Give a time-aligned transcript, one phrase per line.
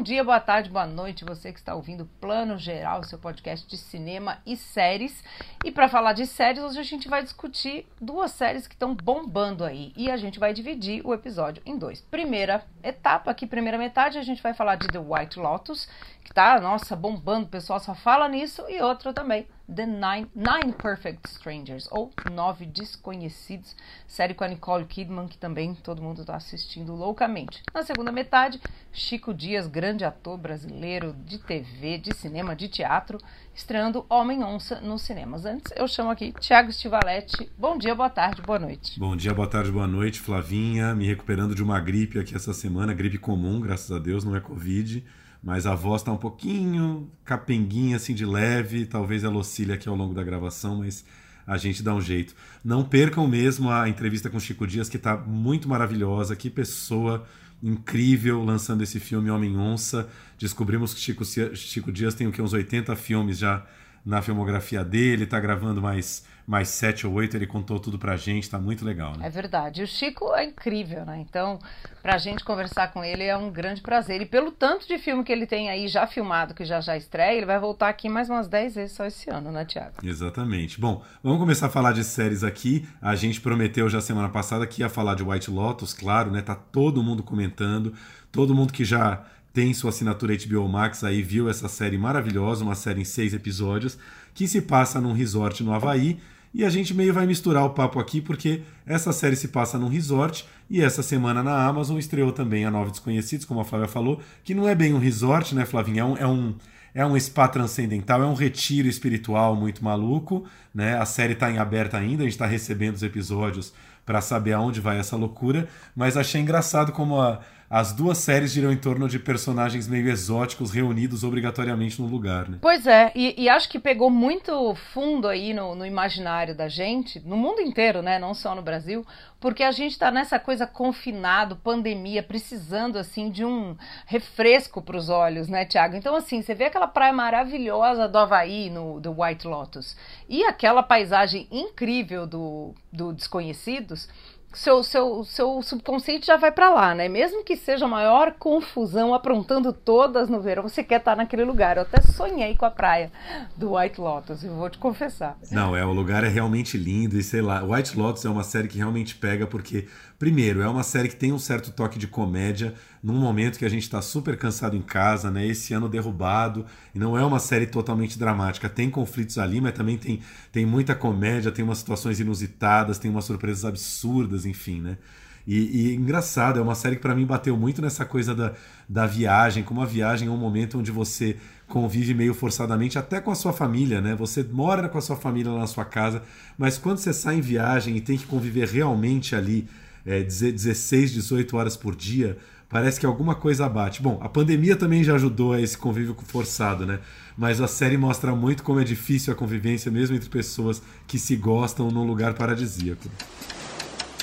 [0.00, 3.76] Bom dia, boa tarde, boa noite, você que está ouvindo Plano Geral, seu podcast de
[3.76, 5.22] cinema e séries.
[5.62, 9.62] E para falar de séries, hoje a gente vai discutir duas séries que estão bombando
[9.62, 9.92] aí.
[9.94, 12.00] E a gente vai dividir o episódio em dois.
[12.00, 15.86] Primeira etapa, aqui, primeira metade, a gente vai falar de The White Lotus,
[16.24, 18.64] que tá, nossa, bombando, o pessoal só fala nisso.
[18.70, 24.84] E outra também, The Nine, Nine Perfect Strangers, ou Nove Desconhecidos, série com a Nicole
[24.84, 27.62] Kidman, que também todo mundo está assistindo loucamente.
[27.72, 28.60] Na segunda metade,
[28.92, 33.18] Chico Dias, grande ator brasileiro de TV, de cinema, de teatro,
[33.54, 35.44] estreando Homem-Onça nos cinemas.
[35.44, 37.50] Antes, eu chamo aqui Thiago Stivaletti.
[37.56, 38.98] Bom dia, boa tarde, boa noite.
[38.98, 40.94] Bom dia, boa tarde, boa noite, Flavinha.
[40.96, 44.40] Me recuperando de uma gripe aqui essa semana, gripe comum, graças a Deus, não é
[44.40, 45.04] Covid
[45.42, 48.84] mas a voz está um pouquinho capenguinha, assim, de leve.
[48.84, 51.04] Talvez ela oscile aqui ao longo da gravação, mas
[51.46, 52.34] a gente dá um jeito.
[52.64, 56.36] Não percam mesmo a entrevista com Chico Dias, que está muito maravilhosa.
[56.36, 57.26] Que pessoa
[57.62, 60.08] incrível lançando esse filme Homem Onça.
[60.38, 61.24] Descobrimos que Chico,
[61.54, 63.66] Chico Dias tem o que, uns 80 filmes já
[64.04, 68.50] na filmografia dele, está gravando mais mais sete ou oito, ele contou tudo pra gente,
[68.50, 69.24] tá muito legal, né?
[69.28, 69.84] É verdade.
[69.84, 71.16] O Chico é incrível, né?
[71.20, 71.60] Então,
[72.02, 74.20] pra gente conversar com ele é um grande prazer.
[74.20, 77.36] E pelo tanto de filme que ele tem aí já filmado, que já já estreia,
[77.36, 79.94] ele vai voltar aqui mais umas dez vezes só esse ano, né, Tiago?
[80.02, 80.80] Exatamente.
[80.80, 82.84] Bom, vamos começar a falar de séries aqui.
[83.00, 86.42] A gente prometeu já semana passada que ia falar de White Lotus, claro, né?
[86.42, 87.94] Tá todo mundo comentando,
[88.32, 89.22] todo mundo que já
[89.52, 93.96] tem sua assinatura HBO Max aí viu essa série maravilhosa, uma série em seis episódios,
[94.34, 96.18] que se passa num resort no Havaí
[96.52, 99.88] e a gente meio vai misturar o papo aqui, porque essa série se passa num
[99.88, 104.20] resort e essa semana na Amazon estreou também a Nova Desconhecidos, como a Flávia falou,
[104.42, 106.02] que não é bem um resort, né, Flavinha?
[106.02, 106.54] É um, é um,
[106.94, 110.98] é um spa transcendental, é um retiro espiritual muito maluco, né?
[110.98, 113.72] A série está em aberta ainda, a gente está recebendo os episódios
[114.04, 118.72] para saber aonde vai essa loucura, mas achei engraçado como a as duas séries giram
[118.72, 122.58] em torno de personagens meio exóticos reunidos obrigatoriamente no lugar, né?
[122.60, 127.20] Pois é, e, e acho que pegou muito fundo aí no, no, imaginário da gente,
[127.20, 128.18] no mundo inteiro, né?
[128.18, 129.06] Não só no Brasil,
[129.38, 135.08] porque a gente tá nessa coisa confinado, pandemia, precisando assim de um refresco para os
[135.08, 135.94] olhos, né, Tiago?
[135.94, 139.96] Então, assim, você vê aquela praia maravilhosa do Havaí, no, do White Lotus,
[140.28, 144.08] e aquela paisagem incrível do, do Desconhecidos
[144.52, 147.08] seu, seu, seu subconsciente já vai para lá, né?
[147.08, 151.76] Mesmo que seja a maior confusão, aprontando todas no verão, você quer estar naquele lugar.
[151.76, 153.12] Eu até sonhei com a praia
[153.56, 155.38] do White Lotus, eu vou te confessar.
[155.50, 158.68] Não, é, o lugar é realmente lindo e sei lá, White Lotus é uma série
[158.68, 159.86] que realmente pega porque
[160.20, 163.68] Primeiro, é uma série que tem um certo toque de comédia num momento que a
[163.70, 165.46] gente está super cansado em casa, né?
[165.46, 166.66] Esse ano derrubado.
[166.94, 168.68] E não é uma série totalmente dramática.
[168.68, 170.20] Tem conflitos ali, mas também tem,
[170.52, 174.98] tem muita comédia, tem umas situações inusitadas, tem umas surpresas absurdas, enfim, né?
[175.46, 178.52] E, e engraçado, é uma série que para mim bateu muito nessa coisa da,
[178.86, 183.30] da viagem, como a viagem é um momento onde você convive meio forçadamente até com
[183.30, 184.14] a sua família, né?
[184.16, 186.22] Você mora com a sua família lá na sua casa,
[186.58, 189.66] mas quando você sai em viagem e tem que conviver realmente ali
[190.04, 192.38] é, 16, 18 horas por dia,
[192.68, 194.02] parece que alguma coisa abate.
[194.02, 197.00] Bom, a pandemia também já ajudou a esse convívio forçado, né?
[197.36, 201.36] Mas a série mostra muito como é difícil a convivência mesmo entre pessoas que se
[201.36, 203.08] gostam num lugar paradisíaco.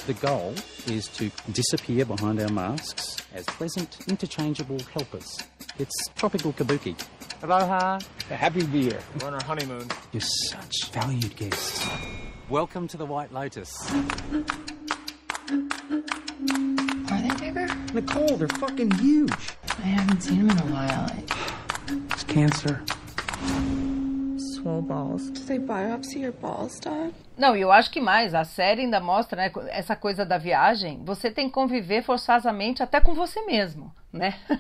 [0.06, 0.54] The goal
[0.88, 5.38] is to disappear behind our masks as pleasant, interchangeable helpers.
[5.78, 6.96] It's tropical kabuki.
[7.44, 8.00] Aloha.
[8.32, 8.98] A happy beer.
[9.20, 9.88] We're on our honeymoon.
[10.12, 11.88] You're such valued guests.
[12.50, 13.72] Welcome to the White Lotus.
[15.50, 17.68] Are they bigger?
[17.94, 19.32] Nicole, they're fucking huge.
[19.80, 21.10] I haven't seen them in a while.
[22.12, 22.82] It's cancer.
[24.38, 25.30] Swole balls.
[25.30, 27.14] Do they biopsy your balls, Dad?
[27.38, 31.02] Não, e eu acho que mais, a série ainda mostra, né, essa coisa da viagem,
[31.06, 34.34] você tem que conviver forçosamente até com você mesmo, né?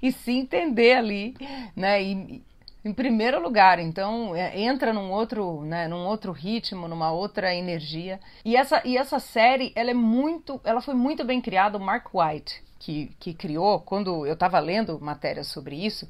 [0.00, 1.34] e se entender ali,
[1.74, 2.00] né?
[2.00, 2.44] E,
[2.84, 3.78] em primeiro lugar.
[3.78, 8.20] Então é, entra num outro, né, num outro ritmo, numa outra energia.
[8.44, 11.78] E essa, e essa série, ela é muito, ela foi muito bem criada.
[11.78, 16.08] O Mark White que, que criou, quando eu estava lendo matérias sobre isso,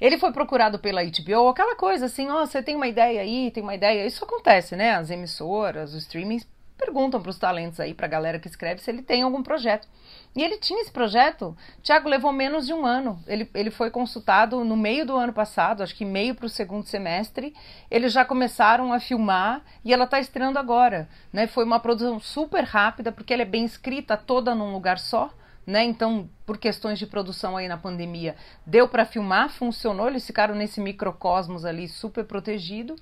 [0.00, 3.50] ele foi procurado pela HBO, aquela coisa assim, ó, oh, você tem uma ideia aí,
[3.50, 4.06] tem uma ideia.
[4.06, 4.92] Isso acontece, né?
[4.92, 6.46] As emissoras, os streamings
[6.90, 9.86] perguntam para os talentos aí, para a galera que escreve, se ele tem algum projeto.
[10.34, 13.22] E ele tinha esse projeto, Tiago, levou menos de um ano.
[13.28, 16.84] Ele, ele foi consultado no meio do ano passado, acho que meio para o segundo
[16.86, 17.54] semestre.
[17.88, 21.08] Eles já começaram a filmar e ela está estreando agora.
[21.32, 21.46] Né?
[21.46, 25.30] Foi uma produção super rápida, porque ela é bem escrita, toda num lugar só.
[25.64, 25.84] Né?
[25.84, 28.34] Então, por questões de produção aí na pandemia,
[28.66, 32.96] deu para filmar, funcionou, eles ficaram nesse microcosmos ali super protegido.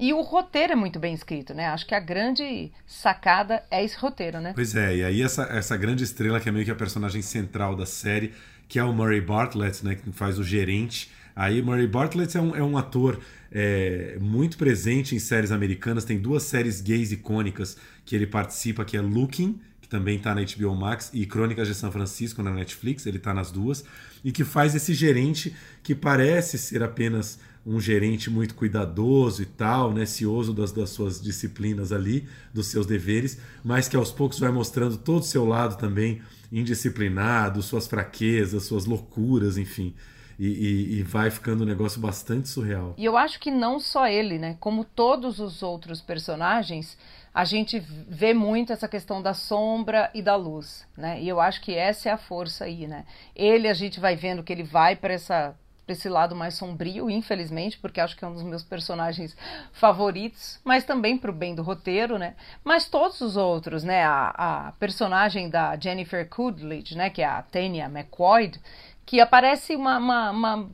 [0.00, 1.66] E o roteiro é muito bem escrito, né?
[1.66, 4.52] Acho que a grande sacada é esse roteiro, né?
[4.54, 7.76] Pois é, e aí essa, essa grande estrela que é meio que a personagem central
[7.76, 8.32] da série,
[8.66, 9.96] que é o Murray Bartlett, né?
[9.96, 11.10] Que faz o gerente.
[11.36, 13.20] Aí Murray Bartlett é um, é um ator
[13.52, 16.02] é, muito presente em séries americanas.
[16.02, 17.76] Tem duas séries gays icônicas
[18.06, 21.74] que ele participa, que é Looking, que também está na HBO Max, e Crônicas de
[21.74, 23.84] São Francisco na Netflix, ele está nas duas,
[24.24, 27.38] e que faz esse gerente que parece ser apenas
[27.70, 32.84] um gerente muito cuidadoso e tal, né, cioso das, das suas disciplinas ali, dos seus
[32.84, 36.20] deveres, mas que aos poucos vai mostrando todo o seu lado também
[36.50, 39.94] indisciplinado, suas fraquezas, suas loucuras, enfim.
[40.36, 42.94] E, e, e, vai ficando um negócio bastante surreal.
[42.96, 44.56] E eu acho que não só ele, né?
[44.58, 46.96] Como todos os outros personagens,
[47.32, 47.78] a gente
[48.08, 51.20] vê muito essa questão da sombra e da luz, né?
[51.20, 53.04] E eu acho que essa é a força aí, né?
[53.36, 55.54] Ele, a gente vai vendo que ele vai para essa
[55.90, 59.36] para esse lado mais sombrio, infelizmente, porque acho que é um dos meus personagens
[59.72, 62.36] favoritos, mas também para o bem do roteiro, né?
[62.62, 64.04] Mas todos os outros, né?
[64.04, 67.10] A, a personagem da Jennifer Coolidge, né?
[67.10, 68.60] Que é a Tanya McQuoid,
[69.04, 70.70] que aparece uma, uma, uma,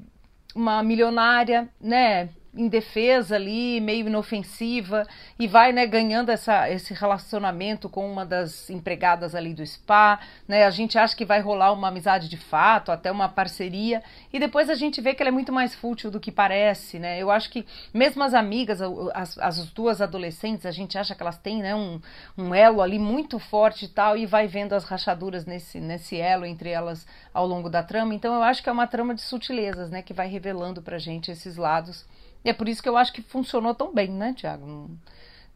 [0.54, 2.28] uma milionária, né?
[2.56, 5.06] Indefesa ali, meio inofensiva,
[5.38, 10.18] e vai né, ganhando essa, esse relacionamento com uma das empregadas ali do spa.
[10.48, 10.64] Né?
[10.64, 14.70] A gente acha que vai rolar uma amizade de fato, até uma parceria, e depois
[14.70, 16.98] a gente vê que ela é muito mais fútil do que parece.
[16.98, 17.18] Né?
[17.18, 18.80] Eu acho que mesmo as amigas,
[19.14, 22.00] as, as duas adolescentes, a gente acha que elas têm né, um,
[22.36, 26.46] um elo ali muito forte e tal, e vai vendo as rachaduras nesse, nesse elo
[26.46, 28.14] entre elas ao longo da trama.
[28.14, 31.30] Então eu acho que é uma trama de sutilezas, né, que vai revelando pra gente
[31.30, 32.06] esses lados
[32.46, 34.64] e é por isso que eu acho que funcionou tão bem, né, Tiago?
[34.64, 34.90] Não,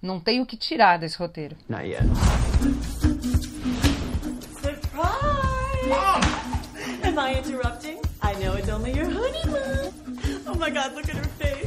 [0.02, 1.56] não tem o que tirar desse roteiro.
[1.69, 2.02] Not yet.
[4.60, 5.88] Surprise!
[5.88, 6.20] Mom!
[7.06, 8.00] Am I interrupting?
[8.20, 9.92] I know it's only your honeymoon.
[10.48, 11.60] Oh my god, look at her face.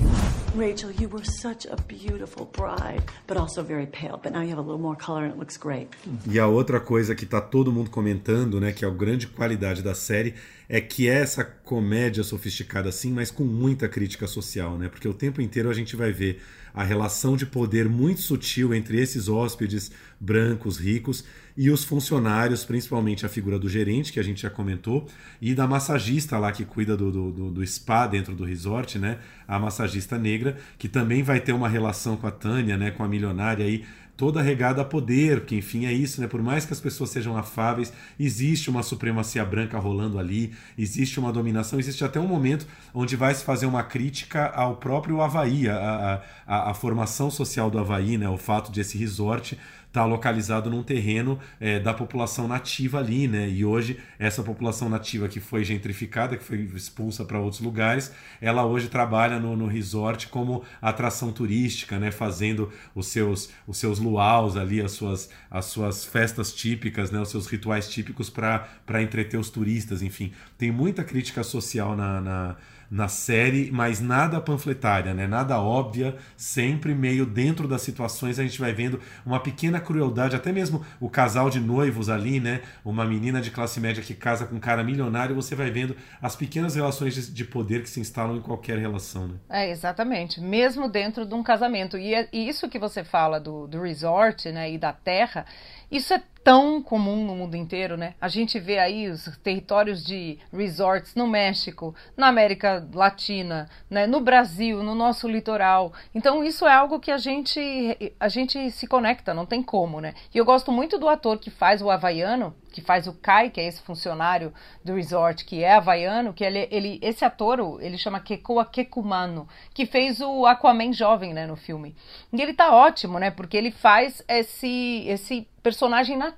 [0.55, 4.19] Rachel, you were such a beautiful bride, but also very pale.
[4.21, 5.87] But now you have a little more color and it looks great.
[6.29, 9.81] E a outra coisa que tá todo mundo comentando, né, que é a grande qualidade
[9.81, 10.35] da série,
[10.69, 14.89] é que é essa comédia sofisticada assim, mas com muita crítica social, né?
[14.89, 16.39] Porque o tempo inteiro a gente vai ver
[16.71, 21.23] a relação de poder muito sutil entre esses hóspedes brancos, ricos,
[21.55, 25.07] e os funcionários, principalmente a figura do gerente, que a gente já comentou,
[25.41, 29.19] e da massagista lá que cuida do, do, do, spa dentro do resort, né?
[29.47, 32.89] A massagista negra, que também vai ter uma relação com a Tânia, né?
[32.91, 33.83] Com a milionária aí
[34.15, 36.27] toda regada a poder, que enfim é isso, né?
[36.27, 41.31] Por mais que as pessoas sejam afáveis, existe uma supremacia branca rolando ali, existe uma
[41.31, 46.21] dominação, existe até um momento onde vai se fazer uma crítica ao próprio Havaí, a,
[46.45, 48.29] a, a formação social do Havaí, né?
[48.29, 49.57] O fato de esse resort
[49.93, 53.47] está localizado num terreno é, da população nativa ali, né?
[53.47, 58.11] E hoje essa população nativa que foi gentrificada, que foi expulsa para outros lugares,
[58.41, 62.09] ela hoje trabalha no, no, resort como atração turística, né?
[62.09, 67.21] Fazendo os seus os seus luaus ali, as suas as suas festas típicas, né?
[67.21, 70.33] Os seus rituais típicos para entreter os turistas, enfim.
[70.57, 72.55] Tem muita crítica social na, na
[72.93, 75.25] na série, mas nada panfletária, né?
[75.25, 80.51] nada óbvia, sempre meio dentro das situações a gente vai vendo uma pequena crueldade, até
[80.51, 82.61] mesmo o casal de noivos ali, né?
[82.85, 86.35] Uma menina de classe média que casa com um cara milionário, você vai vendo as
[86.35, 89.35] pequenas relações de, de poder que se instalam em qualquer relação, né?
[89.49, 90.39] É, exatamente.
[90.39, 91.97] Mesmo dentro de um casamento.
[91.97, 95.47] E, é, e isso que você fala do, do resort, né, e da terra,
[95.89, 98.15] isso é tão comum no mundo inteiro, né?
[98.19, 104.05] A gente vê aí os territórios de resorts no México, na América Latina, né?
[104.05, 105.93] no Brasil, no nosso litoral.
[106.13, 110.13] Então isso é algo que a gente a gente se conecta, não tem como, né?
[110.33, 113.61] E eu gosto muito do ator que faz o havaiano, que faz o Kai, que
[113.61, 118.19] é esse funcionário do resort que é havaiano, que ele, ele esse ator, ele chama
[118.19, 121.95] Kekoa Kekumano, que fez o Aquaman jovem, né, no filme.
[122.33, 123.31] E ele tá ótimo, né?
[123.31, 126.32] Porque ele faz esse esse personagem nativo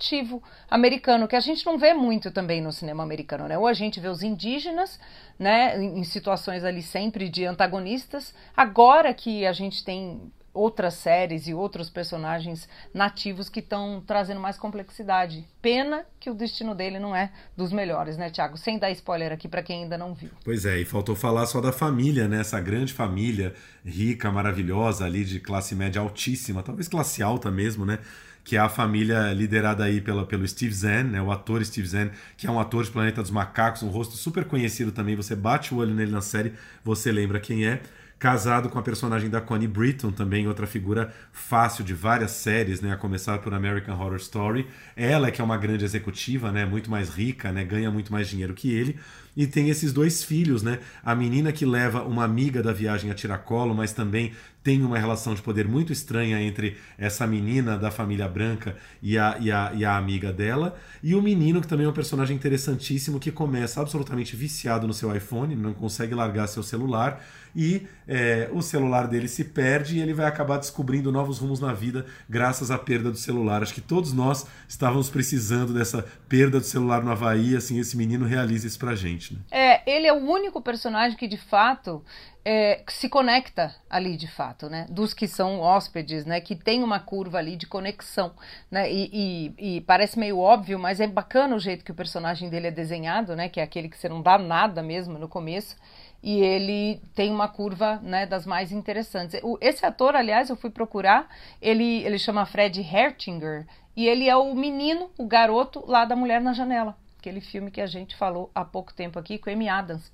[0.70, 3.58] americano, que a gente não vê muito também no cinema americano, né?
[3.58, 5.00] Ou a gente vê os indígenas,
[5.38, 8.34] né, em situações ali sempre de antagonistas.
[8.56, 14.58] Agora que a gente tem outras séries e outros personagens nativos que estão trazendo mais
[14.58, 15.46] complexidade.
[15.62, 18.58] Pena que o destino dele não é dos melhores, né, Thiago?
[18.58, 20.30] Sem dar spoiler aqui para quem ainda não viu.
[20.44, 22.40] Pois é, e faltou falar só da família, né?
[22.40, 28.00] Essa grande família rica, maravilhosa ali de classe média altíssima, talvez classe alta mesmo, né?
[28.46, 32.12] Que é a família liderada aí pela, pelo Steve Zahn, né, o ator Steve Zahn,
[32.38, 35.16] que é um ator de Planeta dos Macacos, um rosto super conhecido também.
[35.16, 37.82] Você bate o olho nele na série, você lembra quem é
[38.20, 42.94] casado com a personagem da Connie Britton, também outra figura fácil de várias séries, né,
[42.94, 44.68] a começar por American Horror Story.
[44.96, 48.30] Ela é que é uma grande executiva, né, muito mais rica, né, ganha muito mais
[48.30, 48.98] dinheiro que ele.
[49.36, 50.80] E tem esses dois filhos, né?
[51.04, 55.36] A menina que leva uma amiga da viagem a tiracolo, mas também tem uma relação
[55.36, 59.86] de poder muito estranha entre essa menina da família branca e a, e a, e
[59.86, 60.76] a amiga dela.
[61.04, 65.16] E o menino, que também é um personagem interessantíssimo, que começa absolutamente viciado no seu
[65.16, 67.24] iPhone, não consegue largar seu celular.
[67.56, 71.74] E é, o celular dele se perde e ele vai acabar descobrindo novos rumos na
[71.74, 73.64] vida graças à perda do celular.
[73.64, 78.26] Acho que todos nós estávamos precisando dessa perda do celular no Havaí, assim, esse menino
[78.26, 79.34] realiza isso pra gente.
[79.34, 79.40] Né?
[79.52, 82.04] É, ele é o único personagem que de fato
[82.48, 84.86] é, se conecta ali de fato, né?
[84.88, 86.40] Dos que são hóspedes, né?
[86.40, 88.34] Que tem uma curva ali de conexão,
[88.70, 88.92] né?
[88.92, 89.10] E,
[89.58, 92.72] e, e, parece meio óbvio, mas é bacana o jeito que o personagem dele é
[92.72, 93.50] desenhado, né?
[93.50, 95.76] Que é aquele que você não dá nada mesmo no começo.
[96.26, 98.26] E ele tem uma curva, né?
[98.26, 99.40] Das mais interessantes.
[99.44, 101.30] O, esse ator, aliás, eu fui procurar.
[101.62, 106.42] Ele, ele chama Fred Hertinger e ele é o menino, o garoto lá da Mulher
[106.42, 110.12] na Janela aquele filme que a gente falou há pouco tempo aqui com Amy Adams.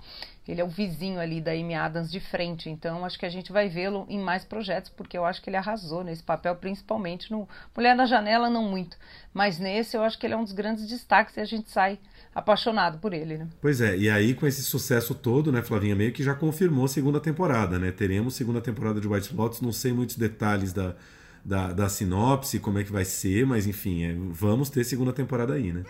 [0.47, 3.51] Ele é o vizinho ali da Amy Adams de frente, então acho que a gente
[3.51, 7.47] vai vê-lo em mais projetos, porque eu acho que ele arrasou nesse papel, principalmente no
[7.75, 8.97] Mulher na Janela, não muito,
[9.33, 11.99] mas nesse eu acho que ele é um dos grandes destaques e a gente sai
[12.33, 13.47] apaixonado por ele, né?
[13.61, 17.19] Pois é, e aí com esse sucesso todo, né, Flavinha, meio que já confirmou segunda
[17.19, 17.91] temporada, né?
[17.91, 20.95] Teremos segunda temporada de White Lotus, não sei muitos detalhes da,
[21.43, 25.53] da, da sinopse, como é que vai ser, mas enfim, é, vamos ter segunda temporada
[25.53, 25.83] aí, né?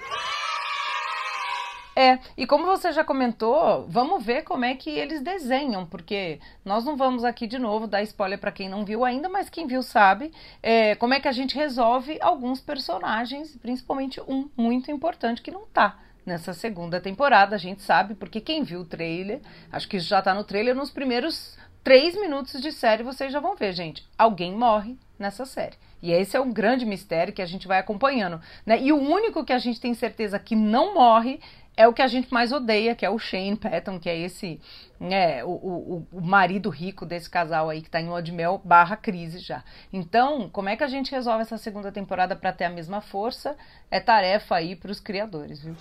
[1.93, 6.85] É, e como você já comentou, vamos ver como é que eles desenham, porque nós
[6.85, 9.83] não vamos aqui de novo dar spoiler para quem não viu ainda, mas quem viu
[9.83, 10.31] sabe
[10.63, 15.65] é, como é que a gente resolve alguns personagens, principalmente um muito importante que não
[15.65, 20.21] tá nessa segunda temporada, a gente sabe, porque quem viu o trailer, acho que já
[20.21, 24.05] tá no trailer, nos primeiros três minutos de série vocês já vão ver, gente.
[24.17, 25.77] Alguém morre nessa série.
[26.01, 28.41] E esse é um grande mistério que a gente vai acompanhando.
[28.65, 28.81] Né?
[28.81, 31.39] E o único que a gente tem certeza que não morre
[31.75, 34.59] é o que a gente mais odeia, que é o Shane Patton, que é esse,
[34.99, 38.61] né, o, o, o marido rico desse casal aí que tá em lua de mel
[38.63, 39.63] barra crise já.
[39.91, 43.55] Então, como é que a gente resolve essa segunda temporada para ter a mesma força?
[43.89, 45.75] É tarefa aí para os criadores, viu?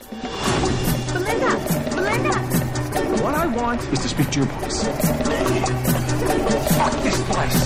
[1.13, 1.47] Belinda!
[1.95, 2.71] Belinda!
[3.23, 4.85] What I want is to speak to your boss.
[6.79, 7.61] Fuck this place!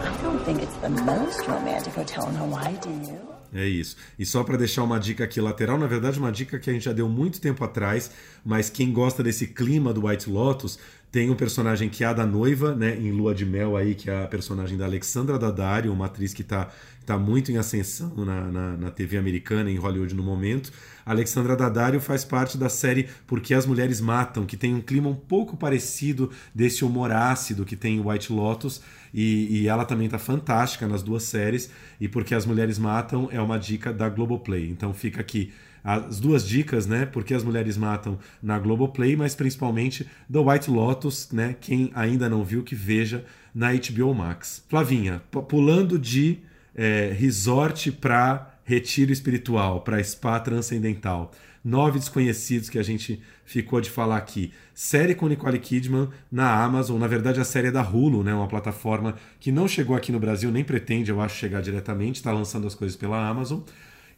[0.00, 3.27] I don't think it's the most romantic hotel in Hawaii, do you?
[3.52, 3.96] É isso.
[4.18, 6.84] E só para deixar uma dica aqui lateral, na verdade, uma dica que a gente
[6.84, 8.10] já deu muito tempo atrás,
[8.44, 10.78] mas quem gosta desse clima do White Lotus,
[11.10, 14.10] tem um personagem que é a da noiva, né, em Lua de Mel aí, que
[14.10, 16.68] é a personagem da Alexandra Daddario, uma atriz que está
[17.06, 20.70] tá muito em ascensão na, na, na, TV americana, em Hollywood no momento.
[21.06, 25.08] A Alexandra Daddario faz parte da série Porque as Mulheres Matam, que tem um clima
[25.08, 28.82] um pouco parecido desse humor ácido que tem em White Lotus,
[29.14, 33.40] e, e ela também está fantástica nas duas séries, e Porque as Mulheres Matam é
[33.40, 34.68] uma dica da Globoplay.
[34.68, 35.50] Então fica aqui
[35.96, 37.06] as duas dicas, né?
[37.06, 41.56] Porque as mulheres matam na Globoplay, mas principalmente The White Lotus, né?
[41.58, 44.62] Quem ainda não viu, que veja na HBO Max.
[44.68, 46.40] Flavinha, pulando de
[46.74, 51.32] é, resort para retiro espiritual, para spa transcendental.
[51.64, 54.52] Nove desconhecidos que a gente ficou de falar aqui.
[54.74, 58.34] Série com Nicole Kidman na Amazon, na verdade a série é da Hulu, né?
[58.34, 62.30] Uma plataforma que não chegou aqui no Brasil, nem pretende, eu acho, chegar diretamente, está
[62.30, 63.60] lançando as coisas pela Amazon.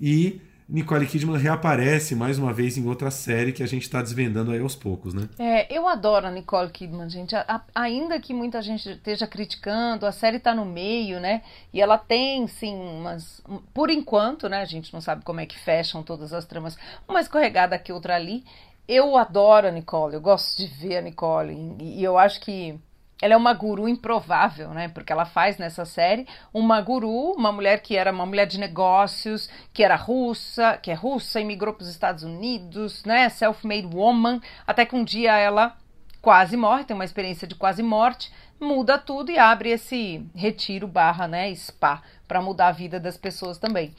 [0.01, 4.53] E Nicole Kidman reaparece mais uma vez em outra série que a gente está desvendando
[4.53, 5.29] aí aos poucos, né?
[5.37, 7.35] É, eu adoro a Nicole Kidman, gente.
[7.35, 11.43] A, a, ainda que muita gente esteja criticando, a série está no meio, né?
[11.73, 13.43] E ela tem, sim, umas.
[13.75, 14.63] Por enquanto, né?
[14.63, 16.79] A gente não sabe como é que fecham todas as tramas.
[17.09, 18.45] Uma escorregada aqui, outra ali.
[18.87, 21.53] Eu adoro a Nicole, eu gosto de ver a Nicole.
[21.81, 22.79] E, e eu acho que
[23.21, 24.89] ela é uma guru improvável, né?
[24.89, 29.49] Porque ela faz nessa série uma guru, uma mulher que era uma mulher de negócios,
[29.73, 33.29] que era russa, que é russa, imigrou para os Estados Unidos, né?
[33.29, 35.77] Self-made woman, até que um dia ela
[36.21, 41.27] quase morre, tem uma experiência de quase morte, muda tudo e abre esse retiro barra,
[41.27, 43.95] né, spa, para mudar a vida das pessoas também.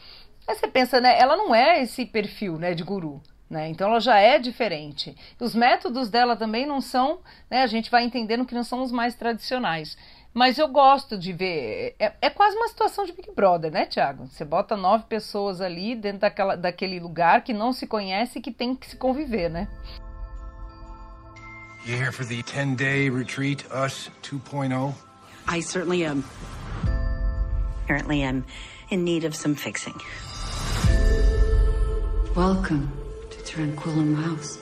[0.48, 3.22] Aí você pensa, né, ela não é esse perfil, né, de guru.
[3.52, 3.68] Né?
[3.68, 5.14] Então ela já é diferente.
[5.38, 8.94] Os métodos dela também não são, né, a gente vai entendendo que não são os
[8.94, 9.98] mais tradicionais.
[10.34, 11.94] Mas eu gosto de ver.
[12.00, 14.26] É, é, quase uma situação de Big Brother, né, Thiago?
[14.28, 18.54] Você bota nove pessoas ali dentro daquela, daquele lugar que não se conhece e que
[18.54, 19.68] tem que se conviver, né?
[21.86, 24.94] You here for the 10-day retreat, Us 2.0?
[25.50, 26.24] I certainly am.
[27.84, 28.46] Apparently, I'm
[28.90, 30.00] in need of some fixing.
[32.34, 33.01] Welcome
[33.54, 34.60] Tranquillum House.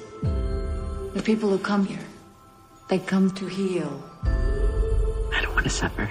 [1.14, 2.04] The people who come here,
[2.88, 3.88] they come to heal.
[5.32, 6.10] I don't want to suffer.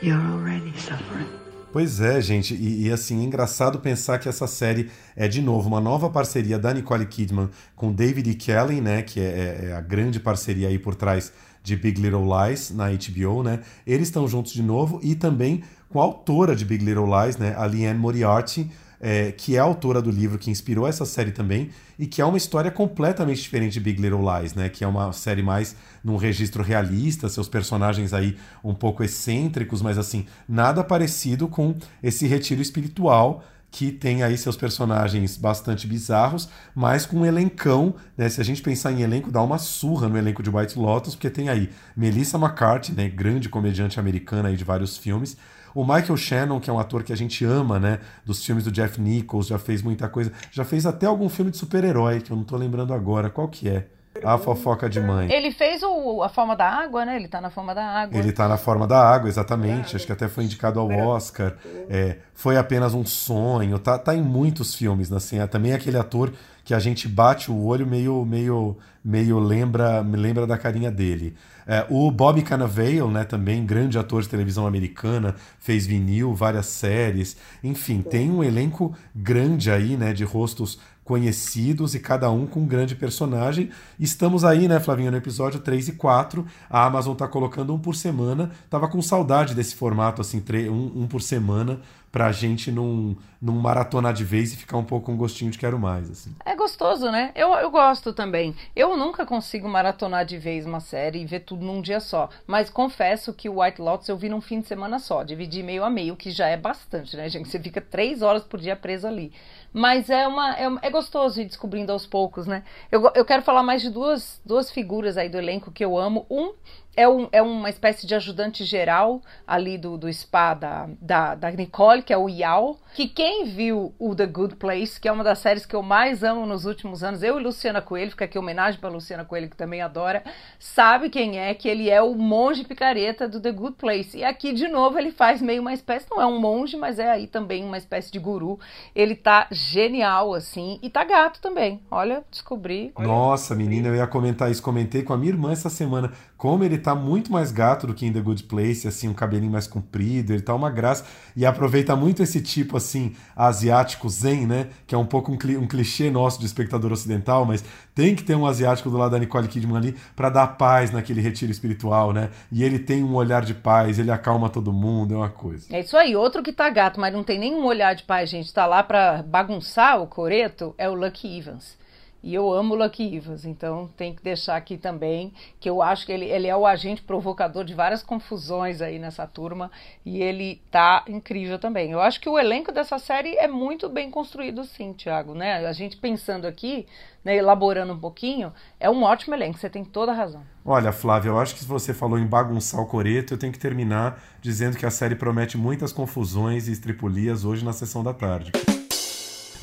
[0.00, 1.26] You're already suffering.
[1.70, 5.68] Pois é, gente, e, e, assim, é engraçado pensar que essa série é de novo
[5.68, 8.34] uma nova parceria da Nicole Kidman com David E.
[8.34, 11.30] Kelly, né, que é, é, é a grande parceria aí por trás
[11.62, 13.60] de Big Little Lies na HBO, né?
[13.86, 17.54] Eles estão juntos de novo e também com a autora de Big Little Lies, né,
[17.54, 21.70] a Liane Moriarty, é, que é a autora do livro que inspirou essa série também,
[21.98, 24.68] e que é uma história completamente diferente de Big Little Lies, né?
[24.68, 29.98] Que é uma série mais num registro realista, seus personagens aí um pouco excêntricos, mas
[29.98, 37.06] assim, nada parecido com esse retiro espiritual que tem aí seus personagens bastante bizarros, mas
[37.06, 38.28] com um elencão, né?
[38.28, 41.30] Se a gente pensar em elenco, dá uma surra no elenco de White Lotus, porque
[41.30, 43.08] tem aí Melissa McCarthy, né?
[43.08, 45.36] Grande comediante americana aí de vários filmes.
[45.74, 48.00] O Michael Shannon, que é um ator que a gente ama, né?
[48.24, 50.32] Dos filmes do Jeff Nichols, já fez muita coisa.
[50.50, 53.30] Já fez até algum filme de super-herói, que eu não tô lembrando agora.
[53.30, 53.88] Qual que é?
[54.24, 55.32] A fofoca de mãe.
[55.32, 57.16] Ele fez o, a forma da água, né?
[57.16, 58.18] Ele tá na forma da água.
[58.18, 59.96] Ele tá na forma da água, exatamente.
[59.96, 61.54] Acho que até foi indicado ao Oscar.
[61.88, 63.78] É, foi apenas um sonho.
[63.78, 65.38] Tá, tá em muitos filmes, assim.
[65.38, 66.32] É também aquele ator
[66.64, 71.34] que a gente bate o olho meio meio meio lembra me lembra da carinha dele.
[71.66, 77.36] É, o Bobby Cannavale, né, também grande ator de televisão americana, fez vinil, várias séries,
[77.62, 82.66] enfim, tem um elenco grande aí, né, de rostos conhecidos e cada um com um
[82.66, 83.70] grande personagem.
[83.98, 86.46] Estamos aí, né, Flavinha, no episódio 3 e 4.
[86.68, 88.50] A Amazon tá colocando um por semana.
[88.68, 91.80] Tava com saudade desse formato, assim, um, um por semana,
[92.10, 95.58] pra gente não, não maratonar de vez e ficar um pouco com um gostinho de
[95.58, 96.10] quero mais.
[96.10, 96.34] Assim.
[96.44, 97.30] É gostoso, né?
[97.34, 98.54] Eu, eu gosto também.
[98.74, 102.28] Eu nunca consigo maratonar de vez uma série e ver tudo num dia só.
[102.46, 105.22] Mas confesso que o White Lotus eu vi num fim de semana só.
[105.22, 107.48] Dividi meio a meio, que já é bastante, né, gente?
[107.48, 109.32] Você fica três horas por dia preso ali.
[109.72, 112.64] Mas é, uma, é, é gostoso ir descobrindo aos poucos, né?
[112.90, 116.26] Eu, eu quero falar mais de duas, duas figuras aí do elenco que eu amo.
[116.28, 116.54] Um
[117.00, 121.50] é, um, é uma espécie de ajudante geral ali do, do spa da, da, da
[121.50, 122.78] Nicole, que é o Yao.
[122.92, 126.24] Que quem viu o The Good Place, que é uma das séries que eu mais
[126.24, 129.56] amo nos últimos anos, eu e Luciana Coelho, fica aqui homenagem para Luciana Coelho, que
[129.56, 130.24] também adora,
[130.58, 134.18] sabe quem é, que ele é o monge picareta do The Good Place.
[134.18, 137.08] E aqui, de novo, ele faz meio uma espécie, não é um monge, mas é
[137.08, 138.58] aí também uma espécie de guru.
[138.94, 141.80] Ele tá genial, assim, e tá gato também.
[141.90, 142.92] Olha, descobri.
[142.98, 146.76] Nossa, menina, eu ia comentar isso, comentei com a minha irmã essa semana, como ele
[146.76, 150.32] tá muito mais gato do que em The Good Place, assim, um cabelinho mais comprido,
[150.32, 154.98] ele tá uma graça, e aproveita muito esse tipo, assim, asiático zen, né, que é
[154.98, 157.64] um pouco um, cli um clichê nosso de espectador ocidental, mas
[157.94, 161.20] tem que ter um asiático do lado da Nicole Kidman ali para dar paz naquele
[161.20, 165.16] retiro espiritual, né, e ele tem um olhar de paz, ele acalma todo mundo, é
[165.16, 165.66] uma coisa.
[165.70, 168.52] É isso aí, outro que tá gato, mas não tem nenhum olhar de paz, gente,
[168.52, 171.78] tá lá pra bagunçar o coreto, é o Lucky Evans.
[172.22, 176.12] E eu amo Lucky Evans, então tem que deixar aqui também que eu acho que
[176.12, 179.70] ele, ele é o agente provocador de várias confusões aí nessa turma
[180.04, 181.90] e ele tá incrível também.
[181.90, 185.66] Eu acho que o elenco dessa série é muito bem construído, sim, Thiago, né?
[185.66, 186.86] A gente pensando aqui,
[187.24, 190.42] né, elaborando um pouquinho, é um ótimo elenco, você tem toda a razão.
[190.62, 193.58] Olha, Flávia, eu acho que se você falou em bagunçar o coreto, eu tenho que
[193.58, 198.52] terminar dizendo que a série promete muitas confusões e estripulias hoje na sessão da tarde.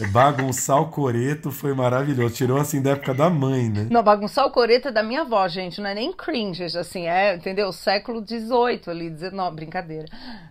[0.05, 2.35] Bagunçar o coreto foi maravilhoso.
[2.35, 3.87] Tirou assim da época da mãe, né?
[3.89, 5.81] Não, bagunçar o coreto é da minha avó, gente.
[5.81, 7.71] Não é nem cringe, assim, é, entendeu?
[7.71, 10.05] Século XVIII ali, 19, brincadeira.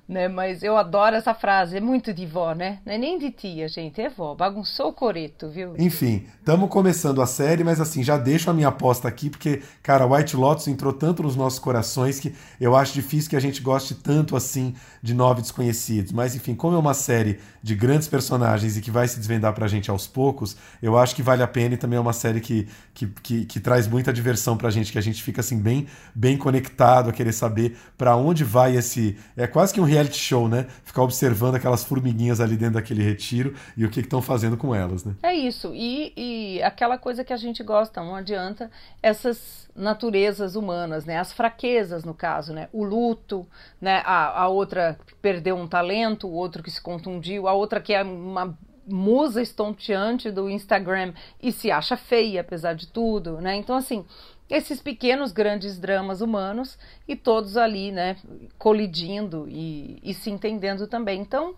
[0.09, 0.29] Né?
[0.29, 2.79] Mas eu adoro essa frase, é muito de vó, né?
[2.85, 4.35] Não é nem de tia, gente, é vó.
[4.35, 5.75] Bagunçou o coreto, viu?
[5.79, 10.07] Enfim, estamos começando a série, mas assim, já deixo a minha aposta aqui, porque, cara,
[10.07, 13.95] White Lotus entrou tanto nos nossos corações que eu acho difícil que a gente goste
[13.95, 16.13] tanto assim de Nove Desconhecidos.
[16.13, 19.67] Mas enfim, como é uma série de grandes personagens e que vai se desvendar pra
[19.67, 22.69] gente aos poucos, eu acho que vale a pena e também é uma série que,
[22.95, 26.39] que, que, que traz muita diversão pra gente, que a gente fica assim bem, bem
[26.39, 29.19] conectado a querer saber para onde vai esse.
[29.37, 30.69] É quase que um reality show, né?
[30.85, 35.05] Ficar observando aquelas formiguinhas ali dentro daquele retiro e o que estão fazendo com elas,
[35.05, 35.17] né?
[35.21, 35.75] É isso.
[35.75, 38.71] E, e aquela coisa que a gente gosta, não adianta
[39.03, 41.19] essas naturezas humanas, né?
[41.19, 42.69] As fraquezas, no caso, né?
[42.73, 43.47] O luto,
[43.81, 44.03] né?
[44.05, 47.93] A, a outra que perdeu um talento, o outro que se contundiu, a outra que
[47.93, 53.57] é uma musa estonteante do Instagram e se acha feia, apesar de tudo, né?
[53.57, 54.07] Então, assim,
[54.49, 58.17] esses pequenos grandes dramas humanos e todos ali, né,
[58.59, 61.21] colidindo e, e se entendendo também.
[61.21, 61.55] Então,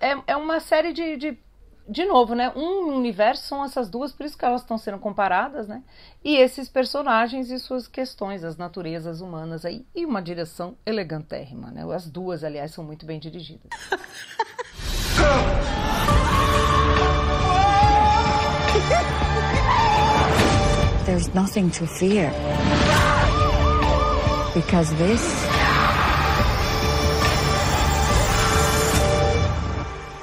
[0.00, 1.38] é, é uma série de, de,
[1.88, 5.68] de novo, né, um universo são essas duas, por isso que elas estão sendo comparadas,
[5.68, 5.84] né,
[6.24, 11.84] e esses personagens e suas questões, as naturezas humanas aí, e uma direção elegantérrima, né,
[11.94, 13.70] as duas, aliás, são muito bem dirigidas.
[21.06, 22.30] There's nothing to fear.
[24.54, 25.22] Because this.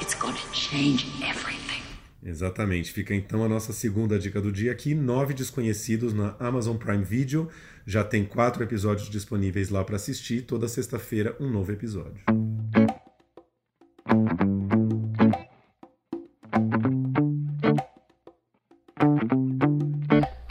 [0.02, 1.84] It's gonna change everything.
[2.24, 2.92] Exatamente.
[2.92, 7.50] Fica então a nossa segunda dica do dia aqui: Nove Desconhecidos na Amazon Prime Video.
[7.86, 10.44] Já tem quatro episódios disponíveis lá para assistir.
[10.44, 12.22] Toda sexta-feira, um novo episódio.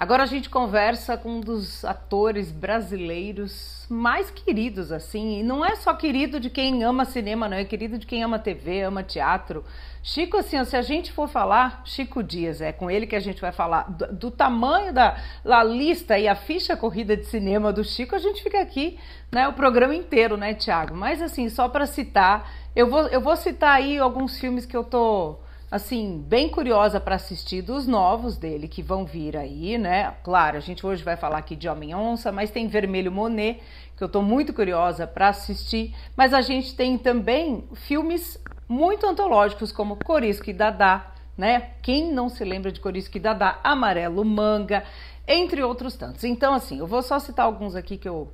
[0.09, 5.41] Agora a gente conversa com um dos atores brasileiros mais queridos, assim.
[5.41, 7.59] E não é só querido de quem ama cinema, não.
[7.59, 9.63] É querido de quem ama TV, ama teatro.
[10.03, 13.39] Chico, assim, se a gente for falar, Chico Dias, é com ele que a gente
[13.39, 13.83] vai falar.
[13.83, 18.19] Do, do tamanho da, da lista e a ficha corrida de cinema do Chico, a
[18.19, 18.99] gente fica aqui,
[19.31, 20.97] né, o programa inteiro, né, Tiago?
[20.97, 24.85] Mas, assim, só para citar, eu vou, eu vou citar aí alguns filmes que eu
[24.85, 25.37] tô
[25.71, 30.15] assim, bem curiosa para assistir dos novos dele que vão vir aí, né?
[30.25, 33.61] Claro, a gente hoje vai falar aqui de Homem Onça, mas tem Vermelho Monet,
[33.97, 39.71] que eu estou muito curiosa para assistir, mas a gente tem também filmes muito antológicos
[39.71, 41.71] como Corisco e Dadá, né?
[41.83, 44.85] Quem não se lembra de Corisco e Dadá, Amarelo Manga,
[45.27, 46.25] entre outros tantos.
[46.25, 48.33] Então, assim, eu vou só citar alguns aqui que eu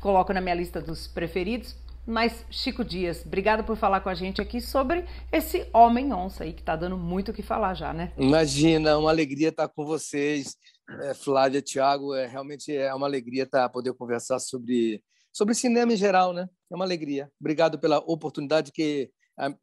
[0.00, 4.40] coloco na minha lista dos preferidos mas, Chico Dias, obrigada por falar com a gente
[4.40, 8.12] aqui sobre esse homem onça aí, que está dando muito o que falar já, né?
[8.18, 10.56] Imagina, uma alegria estar com vocês,
[11.02, 15.96] é, Flávia, Thiago, é, realmente é uma alegria estar poder conversar sobre, sobre cinema em
[15.96, 16.48] geral, né?
[16.70, 17.30] É uma alegria.
[17.40, 19.10] Obrigado pela oportunidade que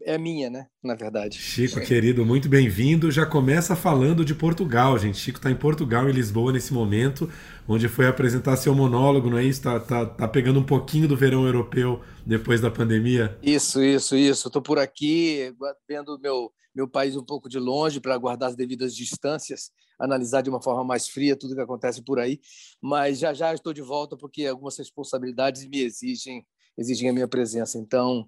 [0.01, 0.67] é minha, né?
[0.83, 1.37] Na verdade.
[1.37, 3.11] Chico, querido, muito bem-vindo.
[3.11, 5.17] Já começa falando de Portugal, gente.
[5.17, 7.29] Chico está em Portugal, em Lisboa, nesse momento,
[7.67, 9.61] onde foi apresentar seu monólogo, não é isso?
[9.61, 13.37] Tá, tá, tá pegando um pouquinho do verão europeu depois da pandemia.
[13.43, 14.47] Isso, isso, isso.
[14.47, 15.53] Estou por aqui,
[15.87, 20.49] vendo meu, meu país um pouco de longe para guardar as devidas distâncias, analisar de
[20.49, 22.39] uma forma mais fria tudo que acontece por aí.
[22.81, 26.43] Mas já já estou de volta porque algumas responsabilidades me exigem,
[26.75, 27.77] exigem a minha presença.
[27.77, 28.27] Então,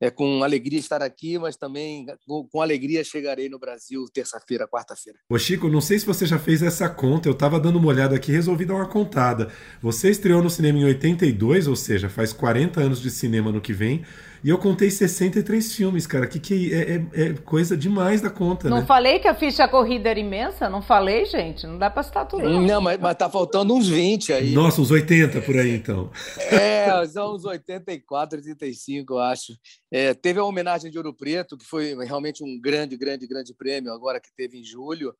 [0.00, 5.18] é com alegria estar aqui, mas também com, com alegria chegarei no Brasil terça-feira, quarta-feira.
[5.28, 8.16] Ô Chico, não sei se você já fez essa conta, eu estava dando uma olhada
[8.16, 9.52] aqui e resolvi dar uma contada.
[9.82, 13.72] Você estreou no cinema em 82, ou seja, faz 40 anos de cinema no que
[13.72, 14.04] vem.
[14.42, 16.26] E eu contei 63 filmes, cara.
[16.26, 18.86] Que que é, é, é coisa demais da conta, Não né?
[18.86, 20.68] falei que a ficha corrida era imensa?
[20.68, 21.66] Não falei, gente?
[21.66, 22.48] Não dá pra citar tudo.
[22.48, 24.52] Não, não mas, mas tá faltando uns 20 aí.
[24.52, 26.10] Nossa, uns 80 por aí, então.
[26.50, 29.52] É, são uns 84, 85, eu acho.
[29.90, 33.92] É, teve a homenagem de Ouro Preto, que foi realmente um grande, grande, grande prêmio,
[33.92, 35.14] agora que teve em julho.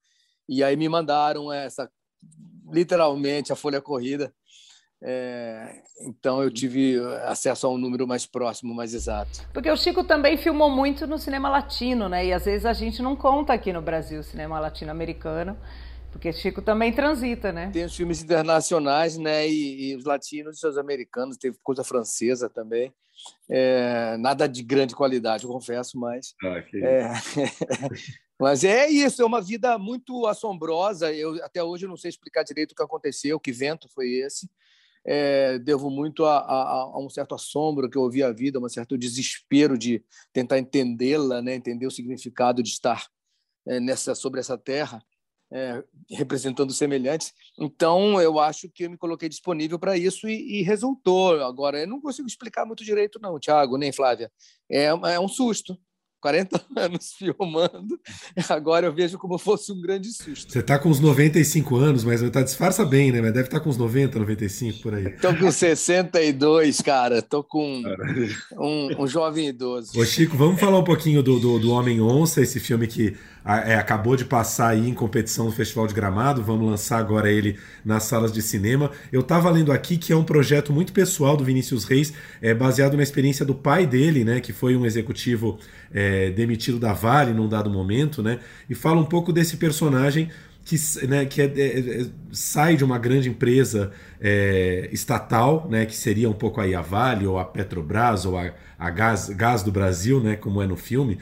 [0.48, 1.88] E aí me mandaram essa,
[2.72, 4.32] literalmente, a folha corrida.
[5.02, 9.46] É, então eu tive acesso a um número mais próximo, mais exato.
[9.52, 12.26] Porque o Chico também filmou muito no cinema latino, né?
[12.26, 15.56] E às vezes a gente não conta aqui no Brasil cinema latino-americano,
[16.12, 17.70] porque Chico também transita, né?
[17.72, 19.48] Tem os filmes internacionais, né?
[19.48, 22.92] E, e os latinos e os americanos, teve coisa francesa também.
[23.48, 26.34] É, nada de grande qualidade, eu confesso, mas.
[26.42, 27.10] Ah, é,
[28.38, 31.10] mas é isso, é uma vida muito assombrosa.
[31.10, 34.48] Eu até hoje não sei explicar direito o que aconteceu, que vento foi esse
[35.04, 38.68] é, devo muito a, a, a, um certo assombro que eu ouvi a vida, um
[38.68, 41.54] certo desespero de tentar entendê-la, né?
[41.54, 43.06] entender o significado de estar
[43.66, 45.02] é, nessa sobre essa terra,
[45.52, 47.32] é, representando semelhantes.
[47.58, 51.42] Então, eu acho que eu me coloquei disponível para isso e, e, resultou.
[51.42, 54.30] Agora, eu não consigo explicar muito direito, não, Tiago, nem Flávia.
[54.70, 55.76] É, é um susto.
[56.20, 57.98] 40 anos filmando,
[58.48, 60.52] agora eu vejo como fosse um grande susto.
[60.52, 63.20] Você tá com uns 95 anos, mas tá disfarça bem, né?
[63.20, 65.10] Mas deve estar tá com uns 90, 95 por aí.
[65.16, 67.22] Tô com 62, cara.
[67.22, 67.82] Tô com
[68.58, 69.98] um, um, jovem idoso.
[69.98, 73.74] Ô Chico, vamos falar um pouquinho do, do, do Homem Onça, esse filme que é,
[73.74, 78.04] acabou de passar aí em competição no Festival de Gramado, vamos lançar agora ele nas
[78.04, 78.90] salas de cinema.
[79.10, 82.96] Eu estava lendo aqui que é um projeto muito pessoal do Vinícius Reis, é baseado
[82.96, 85.58] na experiência do pai dele, né, que foi um executivo
[85.92, 90.30] é, demitido da Vale num dado momento, né, e fala um pouco desse personagem
[90.64, 90.76] que,
[91.06, 96.28] né, que é, é, é, sai de uma grande empresa é, estatal, né, que seria
[96.28, 100.20] um pouco aí a Vale ou a Petrobras ou a, a Gás, Gás do Brasil,
[100.20, 101.18] né, como é no filme,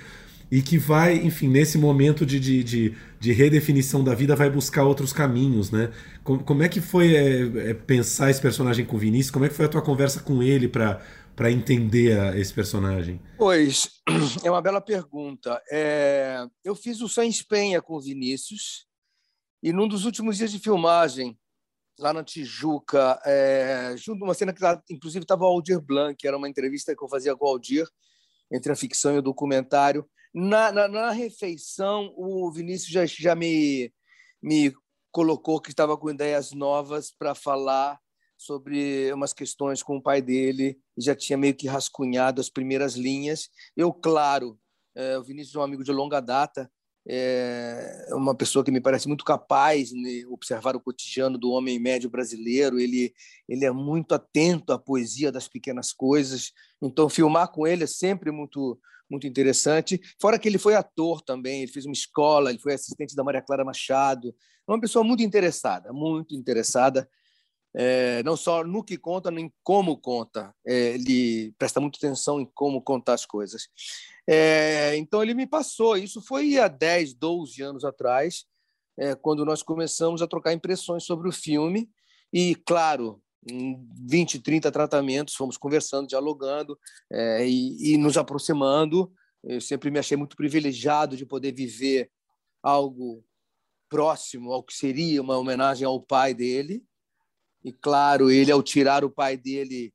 [0.50, 4.84] e que vai, enfim, nesse momento de, de, de, de redefinição da vida, vai buscar
[4.84, 5.92] outros caminhos, né?
[6.24, 9.30] Como, como é que foi é, é, pensar esse personagem com o Vinícius?
[9.30, 11.00] Como é que foi a tua conversa com ele para
[11.38, 13.20] para entender a, esse personagem?
[13.36, 14.02] Pois,
[14.42, 15.62] é uma bela pergunta.
[15.70, 18.88] É, eu fiz o Sem Espenha com o Vinícius
[19.62, 21.38] e num dos últimos dias de filmagem,
[21.96, 26.48] lá na Tijuca, é, junto uma cena que inclusive estava o Aldir Blanc, era uma
[26.48, 27.86] entrevista que eu fazia com o Aldir,
[28.52, 30.04] entre a ficção e o documentário.
[30.34, 33.92] Na, na, na refeição, o Vinícius já, já me,
[34.42, 34.72] me
[35.10, 37.98] colocou que estava com ideias novas para falar
[38.36, 43.48] sobre umas questões com o pai dele já tinha meio que rascunhado as primeiras linhas.
[43.76, 44.58] Eu, claro,
[44.94, 46.70] é, o Vinícius é um amigo de longa data,
[47.10, 52.10] é uma pessoa que me parece muito capaz de observar o cotidiano do homem médio
[52.10, 52.78] brasileiro.
[52.78, 53.14] Ele,
[53.48, 56.52] ele é muito atento à poesia das pequenas coisas.
[56.82, 58.78] Então, filmar com ele é sempre muito
[59.10, 60.00] muito interessante.
[60.20, 63.42] Fora que ele foi ator também, ele fez uma escola, ele foi assistente da Maria
[63.42, 64.28] Clara Machado.
[64.28, 67.08] É uma pessoa muito interessada, muito interessada
[67.74, 70.54] é, não só no que conta, nem como conta.
[70.66, 73.68] É, ele presta muita atenção em como contar as coisas.
[74.28, 75.96] É, então, ele me passou.
[75.96, 78.44] Isso foi há 10, 12 anos atrás,
[78.98, 81.88] é, quando nós começamos a trocar impressões sobre o filme.
[82.32, 86.78] E, claro, 20, 30 tratamentos, fomos conversando, dialogando
[87.10, 89.12] é, e, e nos aproximando.
[89.42, 92.10] Eu sempre me achei muito privilegiado de poder viver
[92.62, 93.24] algo
[93.88, 96.84] próximo ao que seria uma homenagem ao pai dele.
[97.64, 99.92] E, claro, ele, ao tirar o pai dele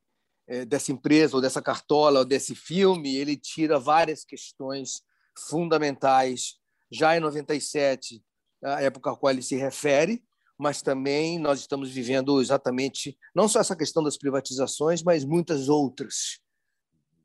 [0.48, 5.02] é, dessa empresa, ou dessa cartola, ou desse filme, ele tira várias questões
[5.48, 6.60] fundamentais,
[6.92, 8.24] já em 97,
[8.64, 10.24] a época a qual ele se refere,
[10.64, 16.40] mas também nós estamos vivendo exatamente, não só essa questão das privatizações, mas muitas outras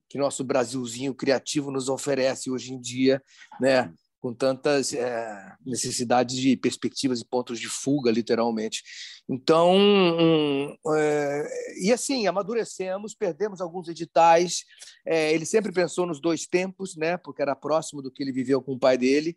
[0.09, 3.23] que nosso Brasilzinho criativo nos oferece hoje em dia,
[3.61, 3.93] né?
[4.21, 8.83] com tantas é, necessidades de perspectivas e pontos de fuga, literalmente.
[9.29, 11.49] Então, um, é,
[11.81, 14.65] e assim, amadurecemos, perdemos alguns editais.
[15.07, 18.61] É, ele sempre pensou nos dois tempos, né, porque era próximo do que ele viveu
[18.61, 19.37] com o pai dele.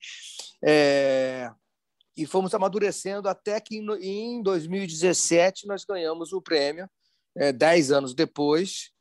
[2.22, 6.88] E fomos amadurecendo até que em 2017 nós ganhamos o prêmio,
[7.36, 8.92] é, dez anos depois.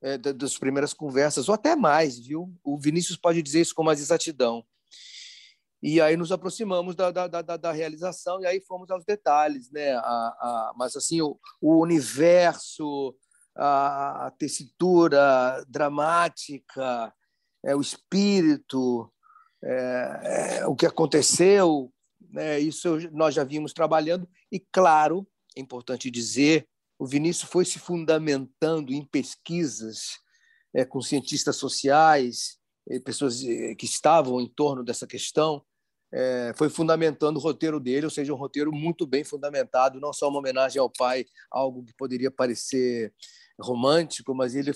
[0.00, 2.54] É, das primeiras conversas, ou até mais, viu?
[2.62, 4.64] O Vinícius pode dizer isso com mais exatidão.
[5.82, 9.94] E aí nos aproximamos da, da, da, da realização e aí fomos aos detalhes, né?
[9.94, 13.12] A, a, mas assim o, o universo,
[13.56, 17.12] a, a, tessitura dramática,
[17.64, 19.12] é, o espírito,
[19.64, 21.92] é, é, o que aconteceu,
[22.30, 22.58] né?
[22.58, 26.66] Isso nós já vimos trabalhando e claro, é importante dizer,
[26.98, 30.18] o Vinícius foi se fundamentando em pesquisas
[30.74, 32.58] é, com cientistas sociais,
[33.04, 35.62] pessoas eh, que estavam em torno dessa questão,
[36.10, 40.28] é, foi fundamentando o roteiro dele, ou seja, um roteiro muito bem fundamentado, não só
[40.28, 43.12] uma homenagem ao pai, algo que poderia parecer
[43.60, 44.72] romântico, mas ele,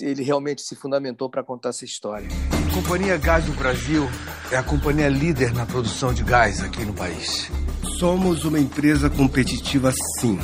[0.00, 2.28] ele realmente se fundamentou para contar essa história.
[2.68, 4.08] A Companhia Gás do Brasil
[4.50, 7.50] é a companhia líder na produção de gás aqui no país.
[7.98, 10.38] Somos uma empresa competitiva, sim,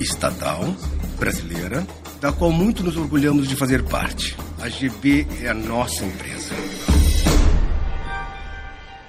[0.00, 0.62] estatal,
[1.18, 1.86] brasileira,
[2.20, 4.36] da qual muito nos orgulhamos de fazer parte.
[4.60, 6.54] A GB é a nossa empresa.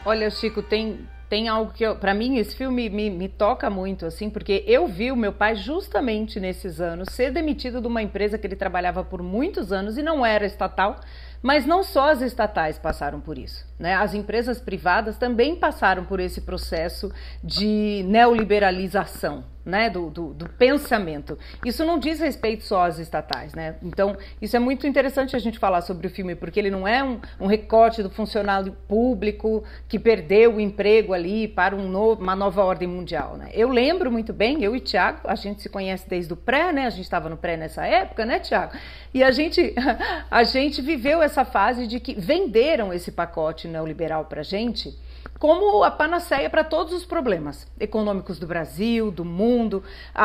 [0.05, 4.29] Olha, Chico, tem, tem algo que, para mim, esse filme me, me, toca muito, assim,
[4.29, 8.47] porque eu vi o meu pai justamente nesses anos ser demitido de uma empresa que
[8.47, 11.01] ele trabalhava por muitos anos e não era estatal,
[11.41, 13.66] mas não só as estatais passaram por isso.
[13.79, 13.93] Né?
[13.93, 17.11] As empresas privadas também passaram por esse processo
[17.43, 19.89] de neoliberalização né?
[19.89, 21.37] do, do, do pensamento.
[21.63, 23.53] Isso não diz respeito só às estatais.
[23.53, 23.75] Né?
[23.83, 27.03] Então, isso é muito interessante a gente falar sobre o filme, porque ele não é
[27.03, 32.63] um, um recorte do funcionário público que perdeu o emprego ali para um uma nova
[32.63, 33.37] ordem mundial.
[33.37, 33.49] Né?
[33.53, 36.85] Eu lembro muito bem, eu e Tiago, a gente se conhece desde o pré, né?
[36.85, 38.73] a gente estava no pré nessa época, né, Tiago?
[39.13, 39.73] E a gente,
[40.31, 44.97] a gente viveu essa fase de que venderam esse pacote neoliberal para gente
[45.39, 49.83] como a panaceia para todos os problemas econômicos do Brasil, do mundo.